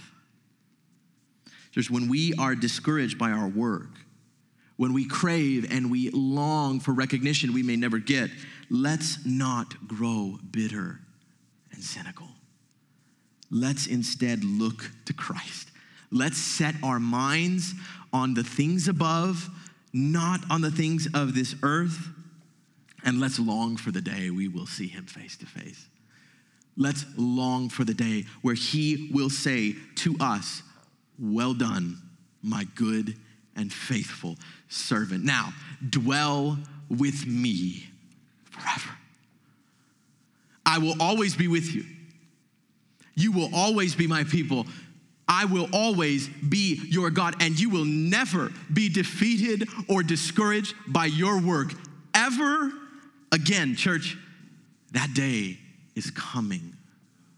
Just 1.72 1.90
when 1.90 2.08
we 2.08 2.34
are 2.34 2.54
discouraged 2.54 3.18
by 3.18 3.30
our 3.30 3.48
work, 3.48 3.90
when 4.76 4.92
we 4.92 5.06
crave 5.06 5.70
and 5.70 5.90
we 5.90 6.10
long 6.10 6.80
for 6.80 6.92
recognition 6.92 7.52
we 7.52 7.62
may 7.62 7.76
never 7.76 7.98
get, 7.98 8.30
let's 8.70 9.24
not 9.26 9.86
grow 9.86 10.38
bitter 10.50 11.00
and 11.72 11.82
cynical. 11.82 12.28
Let's 13.50 13.86
instead 13.86 14.44
look 14.44 14.90
to 15.06 15.12
Christ 15.12 15.67
Let's 16.10 16.38
set 16.38 16.74
our 16.82 16.98
minds 16.98 17.74
on 18.12 18.34
the 18.34 18.44
things 18.44 18.88
above, 18.88 19.48
not 19.92 20.40
on 20.50 20.60
the 20.60 20.70
things 20.70 21.08
of 21.14 21.34
this 21.34 21.54
earth. 21.62 22.08
And 23.04 23.20
let's 23.20 23.38
long 23.38 23.76
for 23.76 23.90
the 23.90 24.00
day 24.00 24.30
we 24.30 24.48
will 24.48 24.66
see 24.66 24.88
him 24.88 25.04
face 25.04 25.36
to 25.38 25.46
face. 25.46 25.86
Let's 26.76 27.04
long 27.16 27.68
for 27.68 27.84
the 27.84 27.94
day 27.94 28.24
where 28.42 28.54
he 28.54 29.10
will 29.12 29.30
say 29.30 29.74
to 29.96 30.16
us, 30.20 30.62
Well 31.18 31.54
done, 31.54 31.98
my 32.42 32.66
good 32.74 33.16
and 33.56 33.72
faithful 33.72 34.36
servant. 34.68 35.24
Now, 35.24 35.52
dwell 35.88 36.58
with 36.88 37.26
me 37.26 37.84
forever. 38.44 38.90
I 40.64 40.78
will 40.78 40.94
always 41.00 41.34
be 41.34 41.48
with 41.48 41.74
you. 41.74 41.84
You 43.14 43.32
will 43.32 43.50
always 43.52 43.96
be 43.96 44.06
my 44.06 44.22
people. 44.22 44.66
I 45.28 45.44
will 45.44 45.68
always 45.72 46.28
be 46.28 46.80
your 46.88 47.10
God, 47.10 47.36
and 47.40 47.58
you 47.60 47.68
will 47.68 47.84
never 47.84 48.50
be 48.72 48.88
defeated 48.88 49.68
or 49.88 50.02
discouraged 50.02 50.74
by 50.86 51.06
your 51.06 51.40
work 51.40 51.72
ever 52.14 52.72
again. 53.30 53.76
Church, 53.76 54.16
that 54.92 55.12
day 55.12 55.58
is 55.94 56.10
coming 56.10 56.74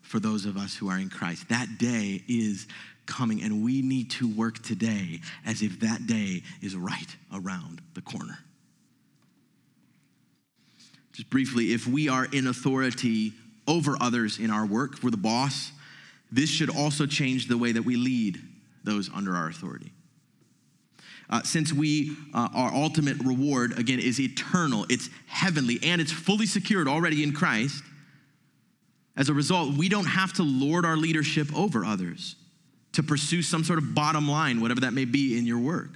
for 0.02 0.20
those 0.20 0.44
of 0.44 0.56
us 0.56 0.76
who 0.76 0.88
are 0.88 0.98
in 0.98 1.08
Christ. 1.08 1.48
That 1.48 1.78
day 1.78 2.22
is 2.28 2.68
coming, 3.06 3.42
and 3.42 3.64
we 3.64 3.82
need 3.82 4.10
to 4.12 4.28
work 4.28 4.62
today 4.62 5.20
as 5.44 5.62
if 5.62 5.80
that 5.80 6.06
day 6.06 6.42
is 6.62 6.76
right 6.76 7.16
around 7.34 7.80
the 7.94 8.02
corner. 8.02 8.38
Just 11.12 11.28
briefly, 11.28 11.72
if 11.72 11.88
we 11.88 12.08
are 12.08 12.26
in 12.26 12.46
authority 12.46 13.32
over 13.66 13.96
others 14.00 14.38
in 14.38 14.50
our 14.50 14.64
work, 14.64 15.02
we're 15.02 15.10
the 15.10 15.16
boss, 15.16 15.72
this 16.32 16.50
should 16.50 16.70
also 16.70 17.06
change 17.06 17.48
the 17.48 17.58
way 17.58 17.72
that 17.72 17.82
we 17.82 17.96
lead 17.96 18.40
those 18.84 19.10
under 19.14 19.34
our 19.34 19.48
authority. 19.48 19.92
Uh, 21.28 21.42
since 21.42 21.72
we, 21.72 22.16
uh, 22.34 22.48
our 22.54 22.74
ultimate 22.74 23.16
reward, 23.24 23.78
again, 23.78 24.00
is 24.00 24.20
eternal, 24.20 24.84
it's 24.88 25.08
heavenly, 25.26 25.78
and 25.82 26.00
it's 26.00 26.10
fully 26.10 26.46
secured 26.46 26.88
already 26.88 27.22
in 27.22 27.32
Christ. 27.32 27.84
As 29.16 29.28
a 29.28 29.34
result, 29.34 29.76
we 29.76 29.88
don't 29.88 30.06
have 30.06 30.32
to 30.34 30.42
lord 30.42 30.84
our 30.84 30.96
leadership 30.96 31.46
over 31.56 31.84
others 31.84 32.34
to 32.92 33.02
pursue 33.02 33.42
some 33.42 33.62
sort 33.62 33.78
of 33.78 33.94
bottom 33.94 34.28
line, 34.28 34.60
whatever 34.60 34.80
that 34.80 34.92
may 34.92 35.04
be 35.04 35.38
in 35.38 35.46
your 35.46 35.58
work. 35.58 35.90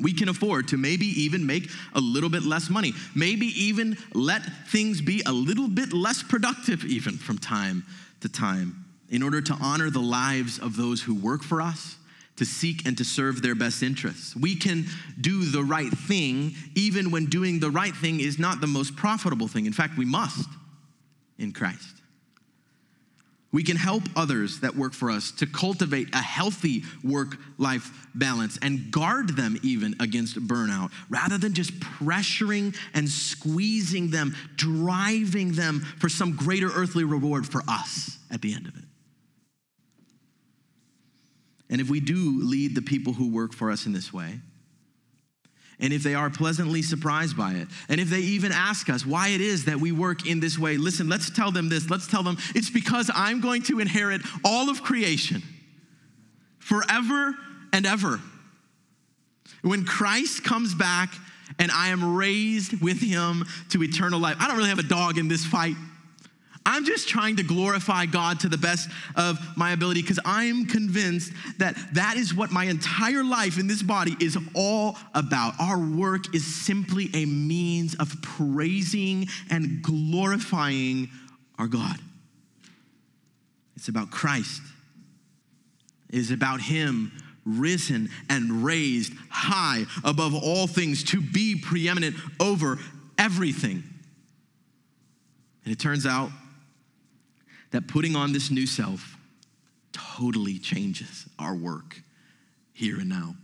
We 0.00 0.12
can 0.12 0.28
afford 0.28 0.68
to 0.68 0.76
maybe 0.76 1.06
even 1.06 1.46
make 1.46 1.68
a 1.94 2.00
little 2.00 2.30
bit 2.30 2.42
less 2.42 2.70
money, 2.70 2.92
maybe 3.14 3.46
even 3.46 3.96
let 4.14 4.42
things 4.68 5.00
be 5.00 5.22
a 5.26 5.32
little 5.32 5.68
bit 5.68 5.92
less 5.92 6.22
productive, 6.22 6.84
even 6.84 7.16
from 7.16 7.38
time 7.38 7.84
to 8.20 8.28
time, 8.28 8.84
in 9.10 9.22
order 9.22 9.40
to 9.40 9.54
honor 9.54 9.90
the 9.90 10.00
lives 10.00 10.58
of 10.58 10.76
those 10.76 11.02
who 11.02 11.14
work 11.14 11.42
for 11.42 11.62
us, 11.62 11.96
to 12.36 12.44
seek 12.44 12.86
and 12.86 12.96
to 12.96 13.04
serve 13.04 13.42
their 13.42 13.54
best 13.54 13.82
interests. 13.82 14.36
We 14.36 14.54
can 14.54 14.86
do 15.20 15.44
the 15.44 15.64
right 15.64 15.90
thing, 15.90 16.54
even 16.76 17.10
when 17.10 17.26
doing 17.26 17.58
the 17.58 17.70
right 17.70 17.94
thing 17.94 18.20
is 18.20 18.38
not 18.38 18.60
the 18.60 18.66
most 18.66 18.96
profitable 18.96 19.48
thing. 19.48 19.66
In 19.66 19.72
fact, 19.72 19.98
we 19.98 20.04
must 20.04 20.48
in 21.38 21.52
Christ. 21.52 21.96
We 23.50 23.64
can 23.64 23.76
help 23.76 24.02
others 24.14 24.60
that 24.60 24.76
work 24.76 24.92
for 24.92 25.10
us 25.10 25.30
to 25.32 25.46
cultivate 25.46 26.14
a 26.14 26.18
healthy 26.18 26.82
work 27.02 27.38
life 27.56 28.06
balance 28.14 28.58
and 28.60 28.90
guard 28.90 29.36
them 29.36 29.56
even 29.62 29.96
against 30.00 30.36
burnout 30.46 30.90
rather 31.08 31.38
than 31.38 31.54
just 31.54 31.80
pressuring 31.80 32.76
and 32.92 33.08
squeezing 33.08 34.10
them, 34.10 34.36
driving 34.56 35.52
them 35.52 35.80
for 35.98 36.10
some 36.10 36.36
greater 36.36 36.68
earthly 36.68 37.04
reward 37.04 37.46
for 37.46 37.62
us 37.66 38.18
at 38.30 38.42
the 38.42 38.52
end 38.52 38.66
of 38.66 38.76
it. 38.76 38.84
And 41.70 41.80
if 41.80 41.90
we 41.90 42.00
do 42.00 42.42
lead 42.42 42.74
the 42.74 42.82
people 42.82 43.12
who 43.12 43.30
work 43.30 43.52
for 43.52 43.70
us 43.70 43.86
in 43.86 43.92
this 43.92 44.12
way, 44.12 44.40
and 45.80 45.92
if 45.92 46.02
they 46.02 46.14
are 46.14 46.28
pleasantly 46.28 46.82
surprised 46.82 47.36
by 47.36 47.52
it, 47.52 47.68
and 47.88 48.00
if 48.00 48.10
they 48.10 48.20
even 48.20 48.50
ask 48.50 48.90
us 48.90 49.06
why 49.06 49.28
it 49.28 49.40
is 49.40 49.66
that 49.66 49.78
we 49.78 49.92
work 49.92 50.26
in 50.26 50.40
this 50.40 50.58
way, 50.58 50.76
listen, 50.76 51.08
let's 51.08 51.30
tell 51.30 51.52
them 51.52 51.68
this. 51.68 51.88
Let's 51.88 52.08
tell 52.08 52.22
them 52.22 52.36
it's 52.54 52.70
because 52.70 53.10
I'm 53.14 53.40
going 53.40 53.62
to 53.64 53.78
inherit 53.78 54.22
all 54.44 54.70
of 54.70 54.82
creation 54.82 55.42
forever 56.58 57.34
and 57.72 57.86
ever. 57.86 58.20
When 59.62 59.84
Christ 59.84 60.42
comes 60.42 60.74
back 60.74 61.14
and 61.58 61.70
I 61.70 61.88
am 61.88 62.16
raised 62.16 62.80
with 62.80 63.00
him 63.00 63.44
to 63.70 63.82
eternal 63.82 64.18
life, 64.18 64.36
I 64.40 64.48
don't 64.48 64.56
really 64.56 64.68
have 64.68 64.78
a 64.78 64.82
dog 64.82 65.16
in 65.16 65.28
this 65.28 65.44
fight. 65.44 65.76
I'm 66.68 66.84
just 66.84 67.08
trying 67.08 67.36
to 67.36 67.42
glorify 67.42 68.04
God 68.04 68.40
to 68.40 68.48
the 68.50 68.58
best 68.58 68.90
of 69.16 69.38
my 69.56 69.72
ability 69.72 70.02
because 70.02 70.20
I 70.22 70.44
am 70.44 70.66
convinced 70.66 71.32
that 71.56 71.74
that 71.94 72.18
is 72.18 72.34
what 72.34 72.50
my 72.50 72.64
entire 72.66 73.24
life 73.24 73.58
in 73.58 73.66
this 73.66 73.82
body 73.82 74.14
is 74.20 74.36
all 74.54 74.98
about. 75.14 75.54
Our 75.58 75.78
work 75.78 76.34
is 76.34 76.44
simply 76.44 77.08
a 77.14 77.24
means 77.24 77.94
of 77.94 78.14
praising 78.20 79.28
and 79.48 79.82
glorifying 79.82 81.08
our 81.58 81.68
God. 81.68 81.96
It's 83.74 83.88
about 83.88 84.10
Christ, 84.10 84.60
it 86.10 86.18
is 86.18 86.30
about 86.30 86.60
Him 86.60 87.12
risen 87.46 88.10
and 88.28 88.62
raised 88.62 89.14
high 89.30 89.86
above 90.04 90.34
all 90.34 90.66
things 90.66 91.02
to 91.02 91.22
be 91.22 91.58
preeminent 91.58 92.14
over 92.38 92.78
everything. 93.16 93.82
And 95.64 95.72
it 95.72 95.78
turns 95.78 96.04
out 96.04 96.30
that 97.70 97.88
putting 97.88 98.16
on 98.16 98.32
this 98.32 98.50
new 98.50 98.66
self 98.66 99.16
totally 99.92 100.58
changes 100.58 101.26
our 101.38 101.54
work 101.54 102.02
here 102.72 103.00
and 103.00 103.08
now. 103.08 103.34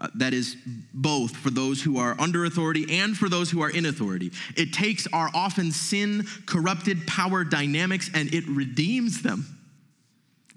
Uh, 0.00 0.08
that 0.14 0.32
is 0.32 0.56
both 0.94 1.36
for 1.36 1.50
those 1.50 1.82
who 1.82 1.98
are 1.98 2.14
under 2.20 2.44
authority 2.44 3.00
and 3.00 3.16
for 3.16 3.28
those 3.28 3.50
who 3.50 3.60
are 3.60 3.70
in 3.70 3.84
authority. 3.84 4.30
It 4.56 4.72
takes 4.72 5.08
our 5.12 5.28
often 5.34 5.72
sin 5.72 6.24
corrupted 6.46 7.04
power 7.08 7.42
dynamics 7.42 8.08
and 8.14 8.32
it 8.32 8.46
redeems 8.46 9.22
them. 9.22 9.57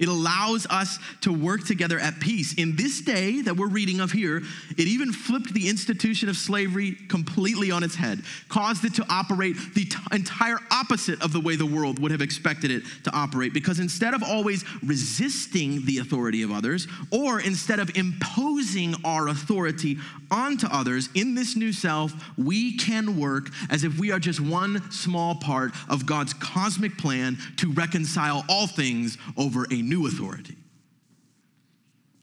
It 0.01 0.09
allows 0.09 0.65
us 0.67 0.97
to 1.21 1.31
work 1.31 1.63
together 1.65 1.99
at 1.99 2.19
peace. 2.19 2.55
In 2.55 2.75
this 2.75 3.01
day 3.01 3.41
that 3.43 3.55
we're 3.55 3.69
reading 3.69 3.99
of 3.99 4.11
here, 4.11 4.41
it 4.71 4.87
even 4.87 5.13
flipped 5.13 5.53
the 5.53 5.69
institution 5.69 6.27
of 6.27 6.35
slavery 6.35 6.97
completely 7.07 7.69
on 7.69 7.83
its 7.83 7.93
head, 7.93 8.23
caused 8.49 8.83
it 8.83 8.95
to 8.95 9.05
operate 9.09 9.55
the 9.75 9.85
t- 9.85 9.97
entire 10.11 10.57
opposite 10.71 11.21
of 11.21 11.31
the 11.33 11.39
way 11.39 11.55
the 11.55 11.65
world 11.65 11.99
would 11.99 12.09
have 12.09 12.21
expected 12.21 12.71
it 12.71 12.83
to 13.03 13.11
operate. 13.11 13.53
Because 13.53 13.79
instead 13.79 14.15
of 14.15 14.23
always 14.23 14.65
resisting 14.83 15.85
the 15.85 15.99
authority 15.99 16.41
of 16.41 16.51
others, 16.51 16.87
or 17.11 17.39
instead 17.39 17.79
of 17.79 17.95
imposing 17.95 18.95
our 19.05 19.27
authority 19.27 19.97
onto 20.31 20.65
others, 20.71 21.09
in 21.13 21.35
this 21.35 21.55
new 21.55 21.71
self, 21.71 22.11
we 22.37 22.75
can 22.75 23.19
work 23.19 23.49
as 23.69 23.83
if 23.83 23.99
we 23.99 24.11
are 24.11 24.19
just 24.19 24.41
one 24.41 24.89
small 24.89 25.35
part 25.35 25.73
of 25.89 26.07
God's 26.07 26.33
cosmic 26.33 26.97
plan 26.97 27.37
to 27.57 27.71
reconcile 27.71 28.43
all 28.49 28.65
things 28.65 29.19
over 29.37 29.67
a 29.69 29.81
new 29.91 30.07
authority 30.07 30.55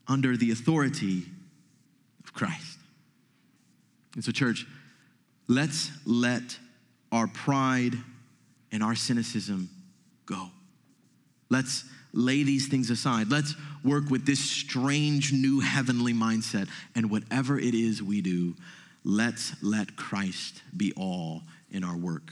under 0.07 0.35
the 0.35 0.51
authority 0.51 1.21
of 2.23 2.33
Christ. 2.33 2.79
And 4.15 4.23
so, 4.23 4.31
church, 4.31 4.65
let's 5.47 5.91
let 6.03 6.57
our 7.11 7.27
pride 7.27 7.93
and 8.71 8.81
our 8.81 8.95
cynicism 8.95 9.69
go. 10.25 10.47
Let's 11.49 11.85
lay 12.11 12.41
these 12.41 12.67
things 12.67 12.89
aside. 12.89 13.29
Let's 13.29 13.53
work 13.83 14.09
with 14.09 14.25
this 14.25 14.39
strange 14.39 15.31
new 15.31 15.59
heavenly 15.59 16.13
mindset. 16.13 16.67
And 16.95 17.11
whatever 17.11 17.59
it 17.59 17.75
is 17.75 18.01
we 18.01 18.21
do, 18.21 18.55
let's 19.03 19.53
let 19.61 19.95
Christ 19.95 20.63
be 20.75 20.91
all 20.97 21.43
in 21.69 21.83
our 21.83 21.95
work. 21.95 22.31